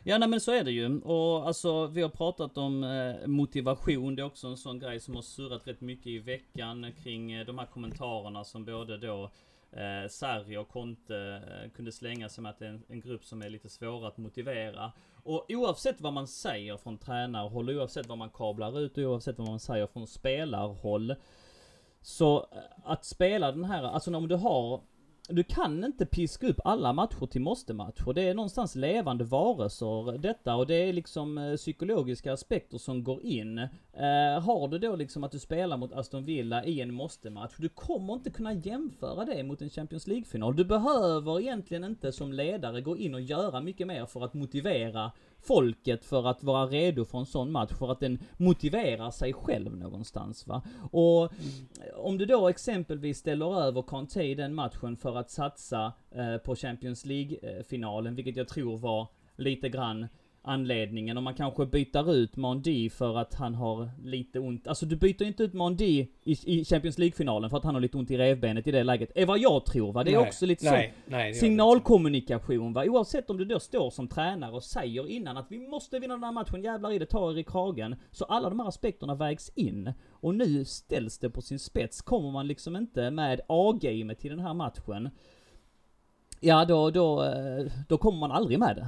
[0.04, 1.02] Ja nej, men så är det ju.
[1.02, 4.16] Och alltså vi har pratat om eh, motivation.
[4.16, 7.45] Det är också en sån grej som har surrat rätt mycket i veckan kring eh,
[7.45, 9.32] de här kommentarerna som både då
[9.72, 13.26] eh, Sarri och Conte eh, kunde slänga sig med att det är en, en, grupp
[13.26, 14.91] som är lite svåra att motivera.
[15.24, 19.47] Och oavsett vad man säger från tränarhåll, oavsett vad man kablar ut och oavsett vad
[19.47, 21.16] man säger från spelarhåll.
[22.02, 24.82] Så eh, att spela den här, alltså om du har
[25.32, 28.13] du kan inte piska upp alla matcher till måste-matcher.
[28.13, 33.21] Det är någonstans levande varelser detta och det är liksom eh, psykologiska aspekter som går
[33.21, 33.57] in.
[33.57, 37.69] Eh, har du då liksom att du spelar mot Aston Villa i en måste-match, du
[37.69, 40.55] kommer inte kunna jämföra det mot en Champions League-final.
[40.55, 45.11] Du behöver egentligen inte som ledare gå in och göra mycket mer för att motivera
[45.41, 49.77] folket för att vara redo för en sån match, för att den motiverar sig själv
[49.77, 50.61] någonstans va.
[50.91, 51.95] Och mm.
[51.95, 56.55] om du då exempelvis ställer över Conte i den matchen för att satsa eh, på
[56.55, 60.07] Champions League-finalen, vilket jag tror var lite grann
[60.43, 61.17] anledningen.
[61.17, 64.67] Om man kanske byter ut Mondi för att han har lite ont.
[64.67, 67.97] Alltså du byter inte ut Mondi i, i Champions League-finalen för att han har lite
[67.97, 69.11] ont i revbenet i det läget.
[69.15, 70.03] är vad jag tror va.
[70.03, 72.85] Det är nej, också lite nej, så nej, signalkommunikation va.
[72.85, 76.23] Oavsett om du då står som tränare och säger innan att vi måste vinna den
[76.23, 77.95] här matchen, jävlar i det, tar er i kragen.
[78.11, 79.93] Så alla de här aspekterna vägs in.
[80.09, 82.01] Och nu ställs det på sin spets.
[82.01, 85.09] Kommer man liksom inte med A-gamet till den här matchen.
[86.39, 88.87] Ja då, då, eh, då kommer man aldrig med det.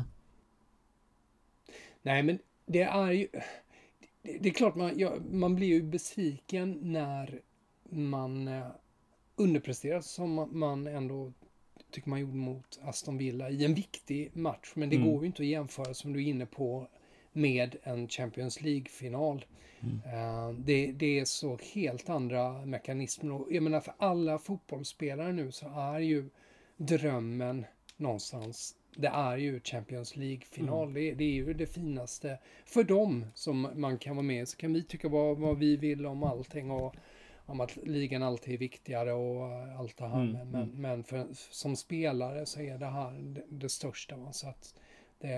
[2.04, 3.28] Nej, men det är ju...
[4.22, 7.42] Det är klart, man, ja, man blir ju besviken när
[7.90, 8.68] man eh,
[9.36, 11.34] underpresterat som man ändå
[11.92, 14.72] tycker man gjorde mot Aston Villa i en viktig match.
[14.76, 15.08] Men det Mm.
[15.12, 16.88] går ju inte att jämföra som du är inne på
[17.34, 19.46] med en Champions League-final.
[19.82, 20.02] Mm.
[20.06, 23.32] Eh, det, det är så helt andra mekanismer.
[23.32, 26.30] Och jag menar för alla fotbollsspelare nu så är ju
[26.78, 27.66] drömmen
[27.98, 30.84] någonstans, det är ju Champions League-final.
[30.84, 30.94] Mm.
[30.94, 34.48] Det, det är ju det finaste för dem som man kan vara med.
[34.48, 36.96] Så kan vi tycka vad, vad vi vill om allting och
[37.46, 40.22] om att ligan alltid är viktigare och allt det här.
[40.24, 40.82] Mm, men men, mm.
[40.82, 44.18] men för, som spelare så är det här det, det största.
[44.18, 44.32] Va?
[44.32, 44.76] Så att
[45.20, 45.30] det,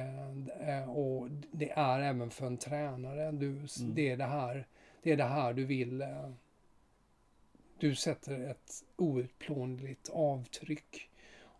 [0.45, 3.31] det- och det är även för en tränare.
[3.31, 3.67] Du, Mm.
[3.95, 4.67] det, är det, här,
[5.03, 6.01] det är det här du vill.
[6.01, 6.29] eh,
[7.79, 11.09] Du sätter ett outplånligt avtryck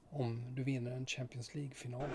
[0.10, 2.10] om du vinner en Champions League-final.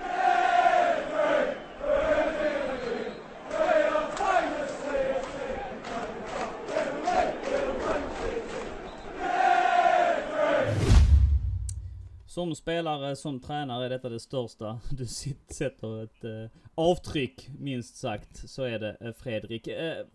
[12.26, 14.80] Som spelare, som tränare är detta det största.
[14.90, 18.50] Du sätter ett eh, avtryck, minst sagt.
[18.50, 19.66] Så är det eh, Fredrik.
[19.66, 20.06] Eh,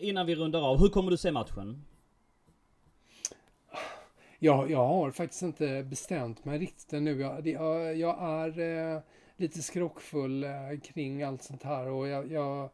[0.00, 1.84] innan vi rundar av, hur kommer du se matchen?
[4.38, 7.20] Jag, jag har faktiskt inte bestämt mig riktigt ännu.
[7.20, 8.58] Jag, jag, jag är
[8.94, 9.00] eh,
[9.36, 10.50] lite skrockfull eh,
[10.82, 12.68] kring allt sånt här och jag, jag,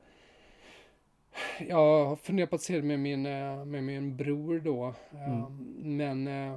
[1.69, 4.95] jag har funderat på att se det med min, eh, med min bror då.
[5.13, 5.75] Mm.
[5.97, 6.53] Men eh,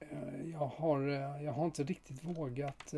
[0.00, 1.00] eh, jag, har,
[1.44, 2.94] jag har inte riktigt vågat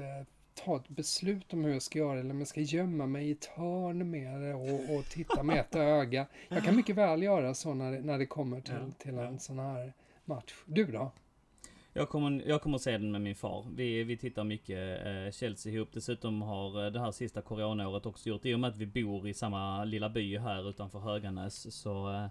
[0.64, 3.32] ta ett beslut om hur jag ska göra eller om jag ska gömma mig i
[3.32, 6.26] ett hörn det och, och titta med ett öga.
[6.48, 9.58] Jag kan mycket väl göra så när, det- när det kommer till, till en sån
[9.58, 9.92] här
[10.30, 10.54] match.
[10.66, 11.12] Du då?
[11.92, 13.66] Jag kommer, jag kommer se den med min far.
[13.74, 15.88] Vi, vi tittar mycket eh, Chelsea ihop.
[15.92, 19.28] Dessutom har eh, det här sista coronaåret också gjort, i och med att vi bor
[19.28, 22.24] i samma lilla by här utanför Höganäs, så eh,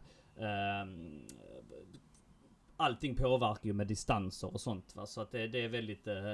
[0.45, 0.87] eh,
[2.77, 5.05] allting påverkar ju med distanser och sånt va.
[5.05, 6.33] Så att det, det är väldigt eh,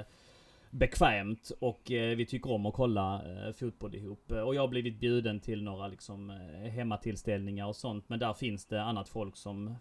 [0.70, 4.30] bekvämt och eh, vi tycker om att kolla eh, fotboll ihop.
[4.30, 8.08] Och jag har blivit bjuden till några liksom eh, hemmatillställningar och sånt.
[8.08, 9.74] Men där finns det annat folk som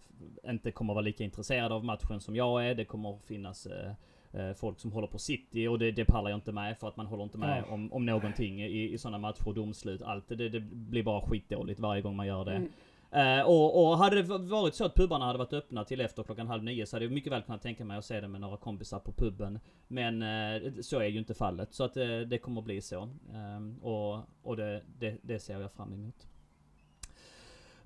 [0.47, 2.75] inte kommer vara lika intresserade av matchen som jag är.
[2.75, 6.37] Det kommer att finnas eh, folk som håller på City och det, det pallar jag
[6.37, 7.73] inte med för att man håller inte med Ja.
[7.73, 10.01] om, om någonting i, i sådana matcher och domslut.
[10.01, 12.55] Allt det, det blir bara skitdåligt varje gång man gör det.
[12.55, 12.69] Mm.
[13.15, 16.47] Eh, och, och hade det varit så att pubarna hade varit öppna till efter klockan
[16.47, 18.57] halv nio så hade jag mycket väl kunnat tänka mig att se det med några
[18.57, 19.59] kompisar på puben.
[19.87, 21.73] Men eh, så är ju inte fallet.
[21.73, 23.09] Så att eh, det kommer att bli så.
[23.33, 26.27] Ehm, och och det, det, det ser jag fram emot.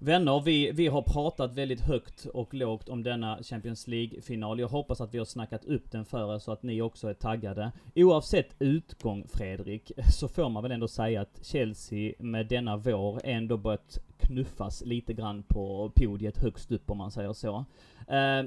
[0.01, 4.59] Vänner, vi, vi har pratat väldigt högt och lågt om denna Champions League-final.
[4.59, 7.13] Jag hoppas att vi har snackat upp den för er så att ni också är
[7.13, 7.71] taggade.
[7.95, 13.57] Oavsett utgång, Fredrik, så får man väl ändå säga att Chelsea med denna vår ändå
[13.57, 17.65] börjat knuffas lite grann på podiet högst upp om man säger så.
[18.07, 18.43] Eh,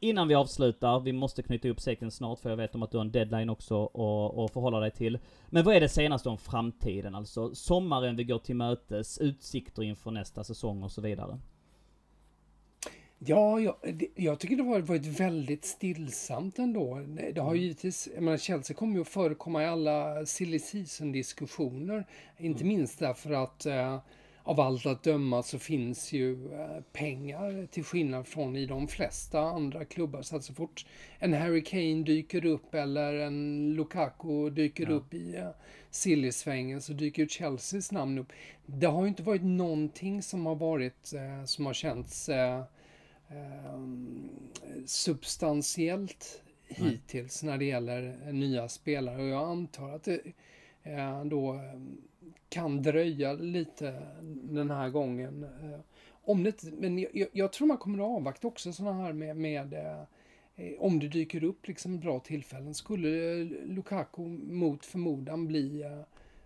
[0.00, 2.96] innan vi avslutar, vi måste knyta upp säcken snart för jag vet om att du
[2.96, 5.18] har en deadline också att att förhålla dig till.
[5.50, 7.14] Men vad är det senaste om framtiden?
[7.14, 11.38] Alltså sommaren vi går till mötes, utsikter inför nästa säsong och så vidare.
[13.18, 13.74] Ja, jag,
[14.14, 17.02] jag tycker det har varit väldigt stillsamt ändå.
[17.32, 22.06] Det har ju givetvis, jag menar Chelsea kommer ju att förekomma i alla silly season-diskussioner.
[22.38, 23.98] Inte minst därför att eh,
[24.46, 29.40] av allt att döma så finns ju eh, pengar till skillnad från i de flesta
[29.40, 30.22] andra klubbar.
[30.22, 30.86] Så att så fort
[31.18, 34.90] en Harry Kane dyker upp eller en Lukaku dyker Ja.
[34.90, 35.48] upp i eh,
[35.90, 38.32] silly-svängen så dyker ju Chelseas namn upp.
[38.66, 42.62] Det har ju inte varit någonting som har varit, eh, som har känts eh,
[43.28, 44.28] ehm,
[44.86, 46.90] substantiellt Nej.
[46.90, 49.22] hittills när det gäller eh, nya spelare.
[49.22, 50.20] Och jag antar att det
[50.82, 51.80] eh, då eh,
[52.48, 54.02] kan dröja lite
[54.42, 55.42] den här gången.
[55.44, 55.80] Eh,
[56.28, 59.72] Om det, men jag- jag, tror man kommer att avvakta också sådana här med, med
[59.74, 60.00] eh,
[60.56, 62.74] eh, om det dyker upp liksom bra tillfällen.
[62.74, 65.84] Skulle Lukaku mot förmodan bli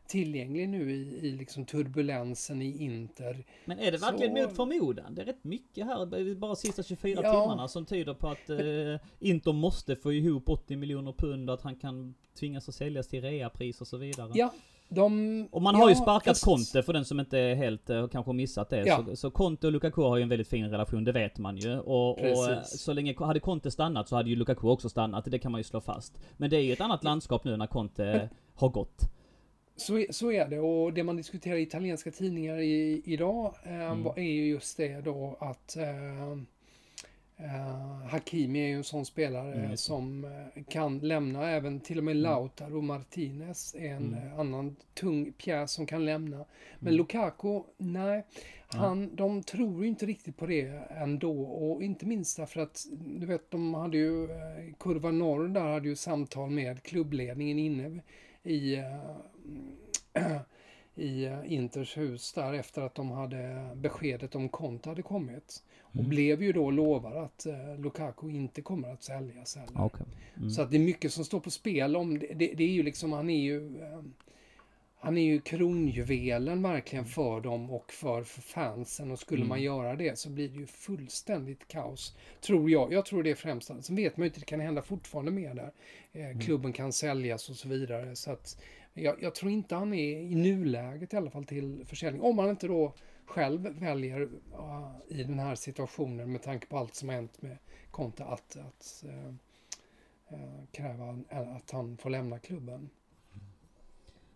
[0.07, 3.45] tillgänglig nu i, i liksom turbulensen i Inter.
[3.65, 5.15] Men är det verkligen Så- mot förmodan?
[5.15, 7.33] Det är rätt mycket här, bara sista 24 Ja.
[7.33, 11.77] timmarna som tyder på att eh, Inter måste få ihop 80 miljoner pund, att han
[11.77, 14.31] kan tvingas att säljas till reapris och så vidare.
[14.35, 14.53] Ja,
[14.91, 15.49] de...
[15.51, 18.70] Och man har ju sparkat fast- Conte för den som inte helt, eh, kanske missat
[18.70, 18.84] det.
[18.86, 19.05] Ja.
[19.07, 21.78] Så, så Conte och Lukaku har ju en väldigt fin relation, det vet man ju.
[21.78, 25.53] Och, och så länge, hade Conte stannat så hade ju Lukaku också stannat, det kan
[25.53, 26.18] man ju slå fast.
[26.36, 29.01] Men det är ju ett annat landskap nu när Conte har gått.
[29.76, 34.07] Så, så är det och det man diskuterar i italienska tidningar i, idag eh, Mm.
[34.07, 35.84] är ju just det då att eh,
[37.45, 42.05] Uh, Hakimi är ju en sån spelare Mm, som eh, kan lämna även till och
[42.05, 44.26] med Lautaro Martinez är en Mm.
[44.26, 46.36] eh, annan tung pjäs som kan lämna.
[46.78, 46.95] Men Mm.
[46.95, 48.24] Lukaku, nej.
[48.68, 52.86] Han, De tror ju inte riktigt på det ändå och inte minst därför att
[53.20, 58.01] du vet de hade ju eh, Kurva Norr där hade ju samtal med klubbledningen inne
[58.43, 59.11] i eh,
[60.95, 65.62] i eh, Inters hus där efter att de hade beskedet om Conte hade kommit.
[65.93, 66.09] Och Mm.
[66.11, 69.72] blev ju då lovade att eh, Lukaku inte kommer att säljas heller.
[69.84, 70.07] Okej.
[70.36, 70.51] Mm.
[70.51, 72.26] Så att det är mycket som står på spel om det.
[72.34, 74.03] Det, det är ju liksom, han är ju eh,
[75.03, 79.49] han är ju kronjuvelen verkligen för dem och för, för fansen och skulle Mm.
[79.49, 82.16] man göra det så blir det ju fullständigt kaos.
[82.41, 82.93] Tror jag.
[82.93, 83.70] Jag tror det är främst.
[83.84, 85.72] Sen vet man ju inte, det kan hända fortfarande mer där.
[86.12, 88.16] Eh, klubben kan säljas och så vidare.
[88.16, 88.62] Så att
[88.95, 92.22] jag, jag tror inte han är i nuläget i alla fall till försäljning.
[92.22, 92.95] Om han inte då
[93.31, 97.57] själv väljer uh, i den här situationen med tanke på allt som har hänt med
[97.91, 99.26] Conte att, att eh,
[100.28, 102.91] eh, kräva eh, att han får lämna klubben.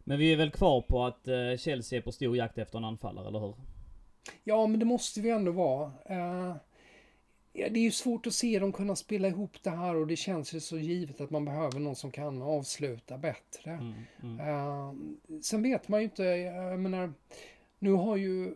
[0.04, 1.28] Men vi är väl kvar på att
[1.60, 3.54] Chelsea är på stor jakt efter en anfallare, eller hur?
[4.44, 5.92] Ja, men det måste vi ändå vara.
[6.08, 6.58] Ja,
[7.52, 10.54] det är ju svårt att se dem kunna spela ihop det här och det känns
[10.54, 13.70] ju så givet att man behöver någon som kan avsluta bättre.
[13.70, 13.94] Mm.
[14.22, 14.40] Mm.
[14.40, 14.94] Eh,
[15.42, 17.12] sen vet man ju inte, jag menar,
[17.78, 18.54] nu har ju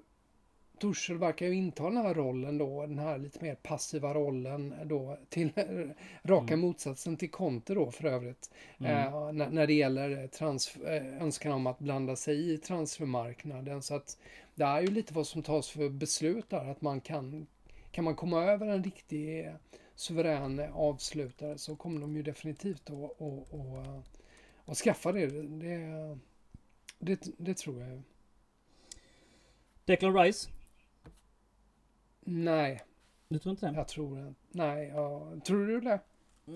[0.81, 5.19] Tuchel verkar ju inta den här rollen då, den här lite mer passiva rollen då,
[5.29, 5.51] till
[6.23, 6.61] raka Mm.
[6.61, 8.51] motsatsen till Conte då för övrigt.
[8.79, 8.93] Mm.
[8.93, 13.83] Eh, när, när det gäller trans, eh, önskan om att blanda sig i transfermarknaden.
[13.83, 14.19] Så att
[14.55, 17.47] det är ju lite vad som tas för beslut där, att man kan,
[17.91, 19.53] kan man komma över en riktig eh,
[19.95, 24.03] suverän avslutare så kommer de ju definitivt att och, och,
[24.65, 25.27] och skaffa det.
[25.27, 26.19] Det,
[26.99, 27.21] det.
[27.39, 28.03] det tror jag.
[29.85, 30.51] Declan Rice?
[32.31, 32.81] Nej,
[33.29, 33.77] Du tror inte det?
[33.77, 34.35] jag tror det.
[34.51, 36.01] Nej, ja, tror du det?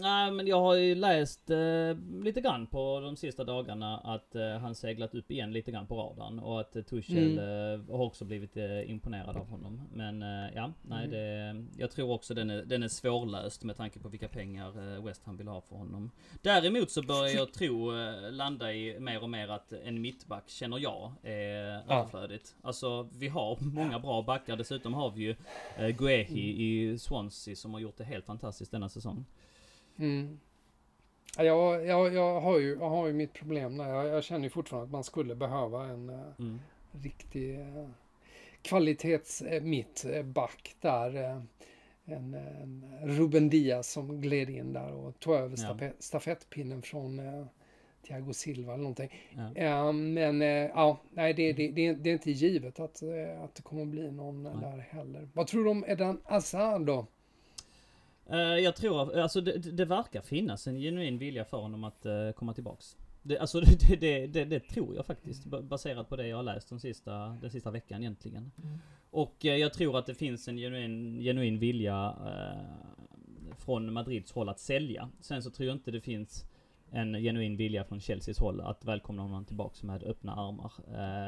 [0.00, 4.58] Nej, men jag har ju läst eh, lite grann på de sista dagarna att eh,
[4.58, 6.38] han seglat upp igen lite grann på radarn.
[6.38, 7.80] Och att eh, Tuchel Mm.
[7.90, 9.80] eh, har också blivit eh, imponerad av honom.
[9.92, 11.10] Men eh, ja, nej Mm.
[11.10, 11.64] det...
[11.82, 15.36] Jag tror också den är, den är svårlöst med tanke på vilka pengar West Ham
[15.36, 16.10] vill ha för honom.
[16.42, 17.90] Däremot så börjar jag tro
[18.30, 21.98] landa i mer och mer att en mittback känner jag är Ja.
[22.00, 22.54] överflödigt.
[22.62, 24.56] Alltså vi har många bra backar.
[24.56, 25.34] Dessutom har vi ju
[25.76, 29.24] eh, Guehi i Swansea som har gjort det helt fantastiskt denna säsong.
[29.98, 30.40] Mm.
[31.36, 33.88] Ja, Jag, jag, jag, har ju, jag har ju mitt problem där.
[33.88, 36.58] Jag, jag känner ju fortfarande att man skulle behöva en eh, Mm.
[37.02, 37.88] riktig eh,
[38.62, 41.16] kvalitets eh, mittback där.
[41.16, 41.40] eh,
[42.04, 45.56] En, en Ruben Diaz som gled in där och tog över Ja.
[45.56, 47.46] stafe- stafettpinnen från eh,
[48.06, 49.10] Thiago Silva eller någonting.
[49.36, 49.54] Ja.
[49.54, 53.54] Eh, men eh, ja, nej, det, det, det, det är inte givet att, eh, att
[53.54, 54.52] det kommer bli någon Nej.
[54.60, 55.28] där heller.
[55.32, 57.06] Vad tror du om Edan Azar då?
[58.30, 62.30] Eh, jag tror, alltså det, det verkar finnas en genuin vilja för honom att eh,
[62.36, 62.96] komma tillbaks.
[63.22, 66.42] Det, alltså det, det, det, det tror jag faktiskt, ba- baserat på det jag har
[66.42, 68.52] läst den sista, den sista veckan egentligen.
[69.10, 74.48] Och eh, jag tror att det finns en genuin, genuin vilja eh, från Madrids håll
[74.48, 75.08] att sälja.
[75.20, 76.44] Sen så tror jag inte det finns
[76.90, 80.72] en genuin vilja från Chelseas håll att välkomna honom tillbaks med öppna armar.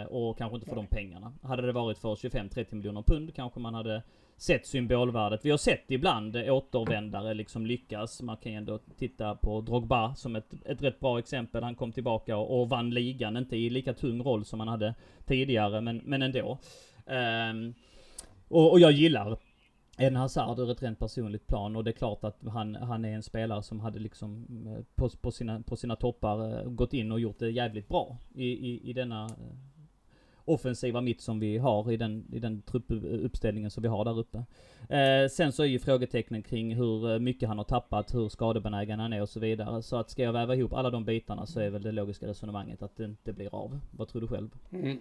[0.01, 1.33] Eh, och kanske inte för de pengarna.
[1.43, 4.03] Hade det varit för 25-30 miljoner pund kanske man hade
[4.37, 5.45] sett symbolvärdet.
[5.45, 8.23] Vi har sett ibland återvändare liksom lyckas.
[8.23, 11.63] Man kan ju ändå titta på Drogba som ett, ett rätt bra exempel.
[11.63, 13.37] Han kom tillbaka och, och vann ligan.
[13.37, 14.95] Inte i lika tung roll som han hade
[15.27, 16.59] tidigare, men, men ändå.
[17.07, 17.75] Um,
[18.49, 19.39] och, och jag gillar
[19.97, 23.15] en Hazard ur ett rent personligt plan och det är klart att han, han är
[23.15, 27.13] en spelare som hade liksom eh, på, på, sina, på sina toppar eh, gått in
[27.13, 29.74] och gjort det jävligt bra i, i, i denna eh,
[30.45, 34.45] offensiva mitt som vi har i den, i den truppuppställningen som vi har där uppe.
[34.89, 39.01] Eh, sen så är ju frågetecknen kring hur eh, mycket han har tappat, hur skadebenägen
[39.01, 39.83] han är och så vidare.
[39.83, 42.83] Så att ska jag väva ihop alla de bitarna så är väl det logiska resonemanget
[42.83, 43.79] att det inte blir av.
[43.91, 44.51] Vad tror du själv?
[44.73, 45.01] Mm.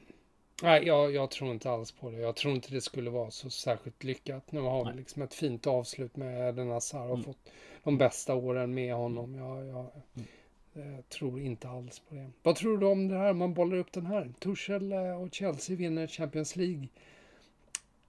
[0.63, 2.17] Nej, jag, jag tror inte alls på det.
[2.17, 4.51] Jag tror inte det skulle vara så särskilt lyckat.
[4.51, 4.93] Nu har Nej.
[4.93, 7.23] vi liksom ett fint avslut med den Hazard och Mm.
[7.23, 7.49] fått
[7.83, 9.35] de bästa åren med honom.
[9.35, 9.79] Jag, jag
[10.15, 10.27] Mm.
[10.75, 12.29] Eh, tror inte alls på det.
[12.43, 13.33] Vad tror du om det här?
[13.33, 14.31] Man bollar upp den här.
[14.39, 16.87] Tuchel eh, och Chelsea vinner Champions League.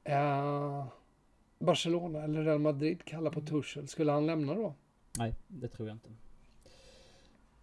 [0.04, 0.86] Eh,
[1.58, 3.88] Barcelona eller Real Madrid kallar på Tuchel.
[3.88, 4.74] Skulle han lämna då?
[5.18, 6.08] Nej, det tror jag inte.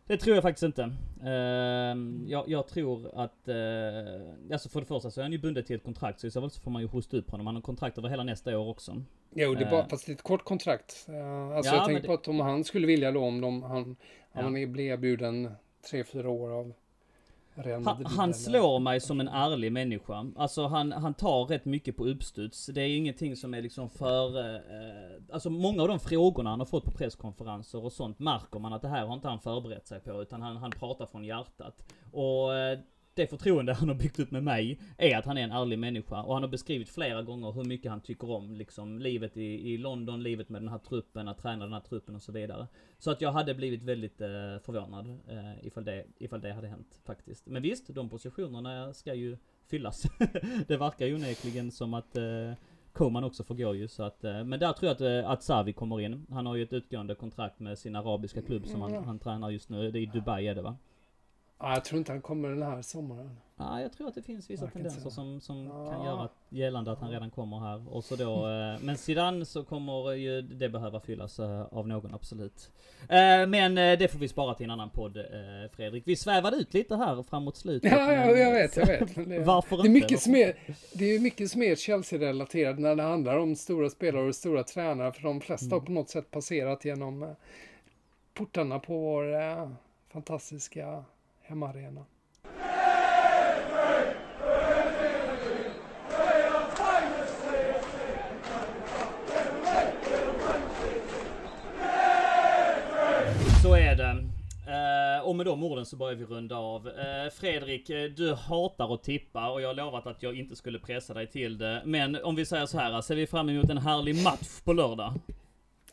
[0.07, 0.93] Det tror jag faktiskt inte.
[1.23, 5.63] Ehm, jag, jag tror att, uh, alltså för det första så är han ju bunden
[5.63, 7.45] till ett kontrakt, så i så fall så får man ju hosta upp honom.
[7.45, 9.03] Han har kontrakt över hela nästa år också.
[9.33, 9.87] Jo, det är bara, Eh.
[9.87, 11.05] fast det är ett kort kontrakt.
[11.09, 13.63] Eh, alltså Ja, jag tänker det- på att om han skulle vilja då, om de,
[13.63, 13.95] han,
[14.33, 14.41] Ja.
[14.41, 15.51] han blir erbjuden
[15.89, 16.73] tre, fyra år av
[17.55, 20.31] han, han slår mig som en ärlig människa.
[20.35, 22.65] Alltså han, han tar rätt mycket på uppstuds.
[22.65, 24.39] Det är ingenting som är liksom för...
[24.39, 28.73] Eh, alltså många av de frågorna han har fått på presskonferenser och sånt märker man
[28.73, 30.21] att det här har inte han förberett sig på.
[30.21, 31.83] Utan han, han pratar från hjärtat.
[32.11, 32.79] Och eh,
[33.13, 36.21] det förtroende han har byggt upp med mig är att han är en ärlig människa.
[36.21, 39.77] Och han har beskrivit flera gånger hur mycket han tycker om liksom livet i, i
[39.77, 42.67] London, livet med den här truppen, att träna den här truppen och så vidare.
[42.99, 44.27] Så att jag hade blivit väldigt eh,
[44.65, 47.47] förvånad eh, ifall, det, ifall det hade hänt faktiskt.
[47.47, 49.37] Men visst, de positionerna ska ju
[49.69, 50.03] fyllas.
[50.67, 52.53] det verkar ju onekligen som att eh,
[52.93, 55.73] Koman också gå ju så att, eh, men där tror jag att, eh, att Savi
[55.73, 56.25] kommer in.
[56.29, 59.69] Han har ju ett utgående kontrakt med sin arabiska klubb som han, han tränar just
[59.69, 59.91] nu.
[59.91, 60.77] Det är i Dubai är det va?
[61.61, 63.37] Ja, jag tror inte han kommer den här sommaren.
[63.57, 65.91] Ja, jag tror att det finns vissa tendenser som, som ja.
[65.91, 67.93] kan göra gällande att han redan kommer här.
[67.95, 72.13] Och så då, eh, men sedan så kommer ju det behöva fyllas eh, av någon,
[72.13, 72.71] absolut.
[73.01, 75.17] Eh, men det får vi spara till en annan podd,
[75.75, 76.03] Fredrik.
[76.07, 77.91] Vi svävade ut lite här framåt slutet.
[77.91, 79.15] Ja, ja jag vet, jag vet.
[79.15, 79.99] Det, Varför det är inte?
[79.99, 80.55] Mycket mer,
[80.93, 85.11] det är mycket mer Chelsea-relaterat när det handlar om stora spelare och stora tränare.
[85.11, 85.79] För de flesta mm.
[85.79, 87.35] har på något sätt passerat genom
[88.33, 89.25] portarna på vår
[90.11, 91.03] fantastiska
[91.51, 92.05] hemmaarena.
[103.63, 104.31] Så är det.
[104.67, 106.87] Uh, och med de orden så börjar vi runda av.
[106.87, 106.93] Uh,
[107.39, 111.13] Fredrik, eh, du hatar att tippa och jag har lovat att jag inte skulle pressa
[111.13, 111.81] dig till det.
[111.85, 115.13] Men om vi säger så här, ser vi fram emot en härlig match på lördag?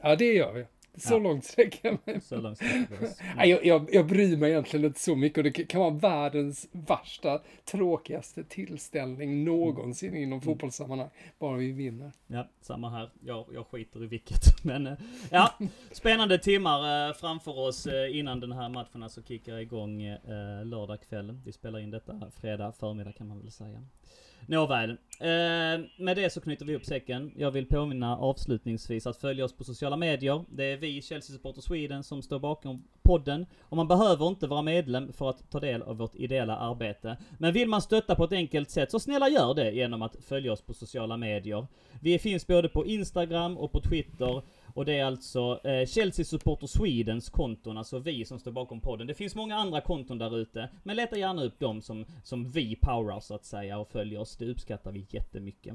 [0.02, 0.66] Ja, det gör vi.
[0.98, 1.18] Så ja.
[1.18, 2.20] långt sträcker jag mig.
[2.20, 2.60] Så långt
[3.36, 6.68] Nej, jag, jag, jag bryr mig egentligen inte så mycket och det kan vara världens
[6.72, 10.40] värsta, tråkigaste tillställning någonsin inom mm.
[10.40, 11.10] fotbollssammanhang.
[11.38, 12.12] Bara vi vinner.
[12.26, 13.10] Ja, samma här.
[13.20, 14.40] Jag, jag skiter i vilket.
[14.64, 14.94] Men eh,
[15.30, 15.54] ja,
[15.90, 20.02] spännande timmar eh, framför oss eh, innan den här matchen alltså kickar igång
[20.64, 21.38] lördag kväll.
[21.44, 23.84] Vi spelar in detta fredag förmiddag kan man väl säga.
[24.48, 24.90] Nåväl.
[25.20, 27.32] Eh, med det så knyter vi upp säcken.
[27.36, 30.44] Jag vill påminna avslutningsvis att följa oss på sociala medier.
[30.50, 33.46] Det är vi, Chelsea Supporter Sweden, som står bakom podden.
[33.60, 37.16] Och man behöver inte vara medlem för att ta del av vårt ideella arbete.
[37.38, 40.52] Men vill man stötta på ett enkelt sätt, så snälla gör det genom att följa
[40.52, 41.66] oss på sociala medier.
[42.00, 44.42] Vi finns både på Instagram och på Twitter.
[44.78, 49.06] Och det är alltså eh, Chelsea Supporter Swedens konton, alltså vi som står bakom podden.
[49.06, 52.76] Det finns många andra konton där ute, men leta gärna upp dem som, som vi
[52.76, 54.36] powerar så att säga och följer oss.
[54.36, 55.74] Det uppskattar vi jättemycket.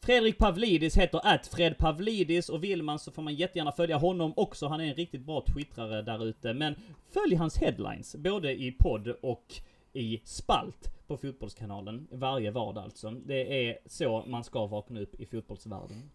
[0.00, 4.32] Fredrik Pavlidis heter att Fred Pavlidis och vill man så får man jättegärna följa honom
[4.36, 4.66] också.
[4.66, 6.54] Han är en riktigt bra twittrare där ute.
[6.54, 6.74] Men
[7.10, 9.54] följ hans headlines, både i podd och
[9.92, 12.08] i spalt på Fotbollskanalen.
[12.10, 13.10] Varje vardag alltså.
[13.10, 16.10] Det är så man ska vakna upp i fotbollsvärlden.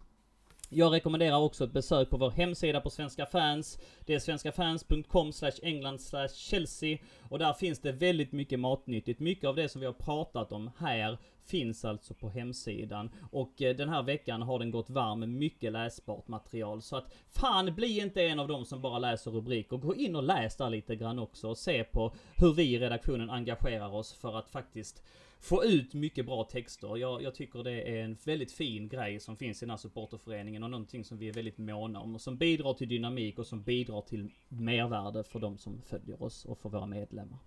[0.72, 3.80] Jag rekommenderar också ett besök på vår hemsida på Svenska fans.
[4.06, 5.32] Det är svenskafans.com
[5.64, 6.00] england
[6.36, 6.98] Chelsea.
[7.30, 9.20] Och där finns det väldigt mycket matnyttigt.
[9.20, 13.10] Mycket av det som vi har pratat om här finns alltså på hemsidan.
[13.32, 16.82] Och eh, den här veckan har den gått varm med mycket läsbart material.
[16.82, 19.78] Så att fan, bli inte en av dem som bara läser rubriker.
[19.78, 23.30] Gå in och läs där lite grann också och se på hur vi i redaktionen
[23.30, 25.04] engagerar oss för att faktiskt
[25.40, 26.98] få ut mycket bra texter.
[26.98, 30.64] Jag, jag, tycker det är en väldigt fin grej som finns i den här supporterföreningen
[30.64, 33.64] och någonting som vi är väldigt måna om och som bidrar till dynamik och som
[33.64, 37.38] bidrar till mervärde för de som följer oss och för våra medlemmar.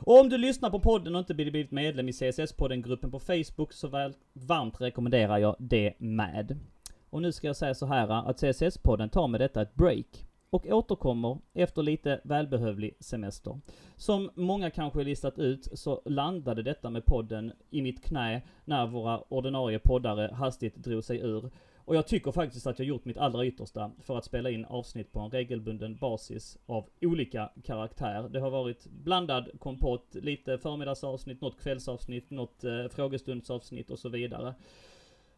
[0.00, 3.88] Och om du lyssnar på podden och inte blivit medlem i CSS-podden-gruppen på Facebook så
[3.88, 6.58] väl, varmt rekommenderar jag det med.
[7.10, 10.66] Och nu ska jag säga så här att CSS-podden tar med detta ett break och
[10.66, 13.60] återkommer efter lite välbehövlig semester.
[13.96, 19.20] Som många kanske listat ut så landade detta med podden i mitt knä när våra
[19.20, 21.50] ordinarie poddare hastigt drog sig ur.
[21.88, 25.12] Och jag tycker faktiskt att jag gjort mitt allra yttersta för att spela in avsnitt
[25.12, 28.28] på en regelbunden basis av olika karaktär.
[28.28, 34.54] Det har varit blandad kompott, lite förmiddagsavsnitt, något kvällsavsnitt, något eh, frågestundsavsnitt och så vidare.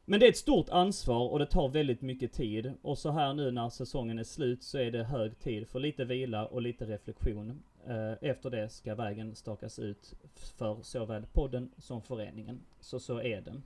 [0.05, 2.73] Men det är ett stort ansvar och det tar väldigt mycket tid.
[2.83, 6.05] Och så här nu när säsongen är slut så är det hög tid för lite
[6.05, 7.63] vila och lite reflektion.
[7.87, 12.61] Eh, efter det ska vägen stakas ut för såväl podden som föreningen.
[12.81, 13.61] Så så är det.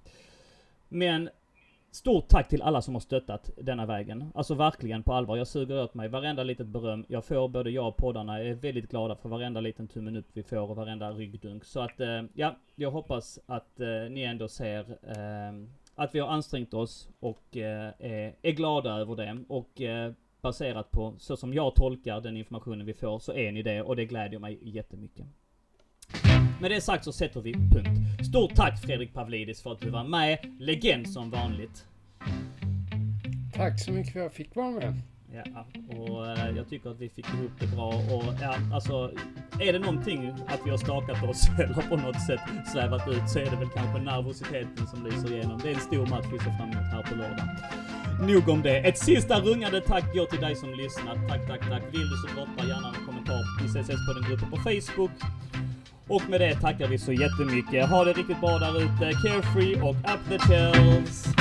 [0.89, 1.31] Men
[1.95, 4.31] Stort tack till alla som har stöttat denna vägen.
[4.35, 5.37] Alltså verkligen på allvar.
[5.37, 7.49] Jag suger åt mig varenda litet beröm jag får.
[7.49, 10.77] Både jag och poddarna är väldigt glada för varenda liten tummen upp vi får och
[10.77, 11.65] varenda ryggdunk.
[11.65, 15.53] Så att, eh, ja, jag hoppas att eh, ni ändå ser eh,
[15.95, 19.45] att vi har ansträngt oss och eh, eh, är glada över det.
[19.49, 23.63] Och eh, baserat på så som jag tolkar den informationen vi får så är ni
[23.63, 25.27] det och det glädjer mig jättemycket.
[26.61, 28.27] Med det sagt så sätter vi punkt.
[28.29, 30.39] Stort tack Fredrik Pavlidis för att du var med.
[30.59, 31.87] Legend som vanligt.
[33.55, 35.03] Tack så mycket för att jag fick vara med.
[35.35, 35.67] Ja,
[35.97, 39.11] och eh, jag tycker att vi fick ihop det bra och ja, alltså
[39.61, 42.41] är det någonting att vi har stakat oss eller på något sätt
[42.73, 45.61] svävat ut så är det väl kanske nervositeten som lyser igenom.
[45.63, 47.49] Det är en stor match vi ser fram emot här på lördag.
[48.21, 48.79] Nog om det.
[48.79, 51.19] Ett sista rungande tack går till dig som lyssnat.
[51.29, 51.83] Tack, tack, tack.
[51.93, 55.11] Vill du så droppa gärna en kommentar i CSS på den gruppen på Facebook.
[56.09, 57.89] Och med det tackar vi så jättemycket.
[57.89, 59.13] Ha det riktigt bra där ute.
[59.23, 61.35] Carefree och up the tells.